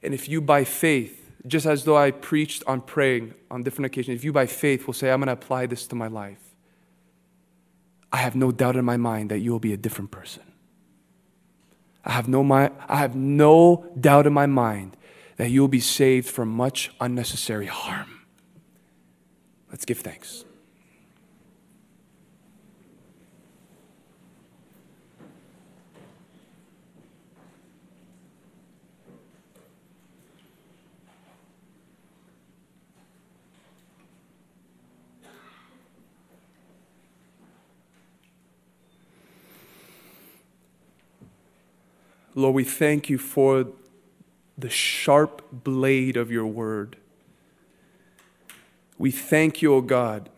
[0.00, 4.14] And if you, by faith, just as though I preached on praying on different occasions,
[4.14, 6.54] if you, by faith, will say, I'm going to apply this to my life,
[8.12, 10.44] I have no doubt in my mind that you will be a different person.
[12.04, 14.96] I have no, my, I have no doubt in my mind
[15.36, 18.20] that you will be saved from much unnecessary harm.
[19.70, 20.44] Let's give thanks.
[42.34, 43.66] Lord, we thank you for
[44.56, 46.96] the sharp blade of your word.
[48.98, 50.28] We thank you, O oh God,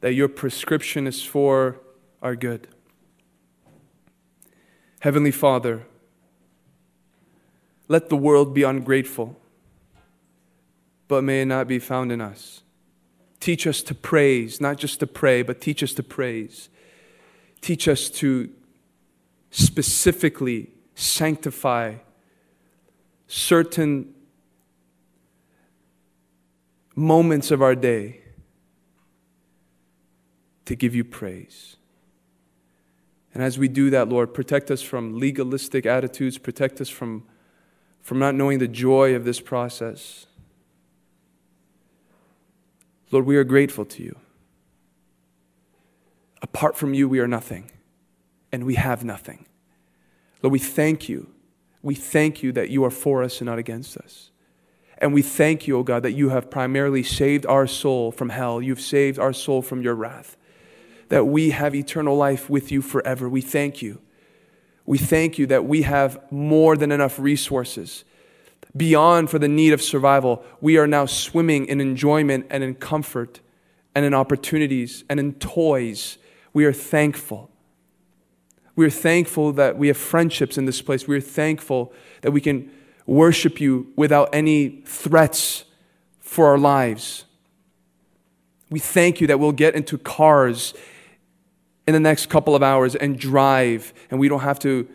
[0.00, 1.80] that your prescription is for
[2.20, 2.68] our good.
[5.00, 5.84] Heavenly Father,
[7.86, 9.36] let the world be ungrateful,
[11.06, 12.62] but may it not be found in us.
[13.40, 16.68] Teach us to praise, not just to pray, but teach us to praise.
[17.60, 18.50] Teach us to
[19.50, 21.94] specifically sanctify
[23.26, 24.14] certain
[26.94, 28.20] moments of our day
[30.64, 31.76] to give you praise.
[33.32, 37.24] And as we do that, Lord, protect us from legalistic attitudes, protect us from,
[38.02, 40.26] from not knowing the joy of this process.
[43.10, 44.16] Lord, we are grateful to you.
[46.42, 47.70] Apart from you, we are nothing,
[48.52, 49.46] and we have nothing.
[50.42, 51.30] Lord, we thank you.
[51.82, 54.30] We thank you that you are for us and not against us.
[54.98, 58.60] And we thank you, O God, that you have primarily saved our soul from hell.
[58.60, 60.36] You've saved our soul from your wrath.
[61.08, 63.28] That we have eternal life with you forever.
[63.28, 64.00] We thank you.
[64.86, 68.04] We thank you that we have more than enough resources
[68.76, 73.40] beyond for the need of survival, we are now swimming in enjoyment and in comfort
[73.94, 76.18] and in opportunities and in toys.
[76.52, 77.50] We are thankful.
[78.78, 81.08] We are thankful that we have friendships in this place.
[81.08, 82.70] We are thankful that we can
[83.06, 85.64] worship you without any threats
[86.20, 87.24] for our lives.
[88.70, 90.74] We thank you that we'll get into cars
[91.88, 94.88] in the next couple of hours and drive, and we don't have to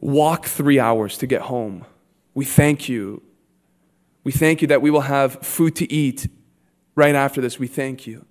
[0.00, 1.84] walk three hours to get home.
[2.32, 3.22] We thank you.
[4.24, 6.30] We thank you that we will have food to eat
[6.94, 7.58] right after this.
[7.58, 8.24] We thank you.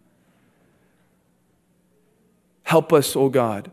[2.64, 3.70] Help us, O oh God,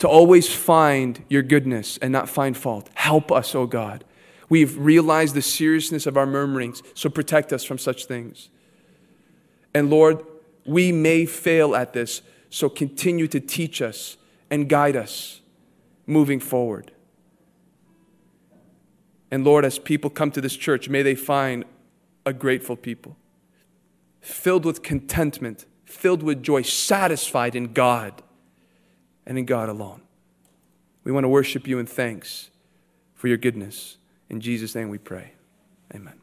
[0.00, 2.88] to always find your goodness and not find fault.
[2.94, 4.02] Help us, O oh God.
[4.48, 8.48] We've realized the seriousness of our murmurings, so protect us from such things.
[9.74, 10.24] And Lord,
[10.64, 14.16] we may fail at this, so continue to teach us
[14.50, 15.42] and guide us
[16.06, 16.92] moving forward.
[19.30, 21.64] And Lord, as people come to this church, may they find
[22.24, 23.16] a grateful people,
[24.20, 28.22] filled with contentment, filled with joy, satisfied in God
[29.26, 30.02] and in God alone.
[31.04, 32.50] We want to worship you in thanks
[33.14, 33.96] for your goodness.
[34.28, 35.32] In Jesus' name we pray.
[35.94, 36.19] Amen.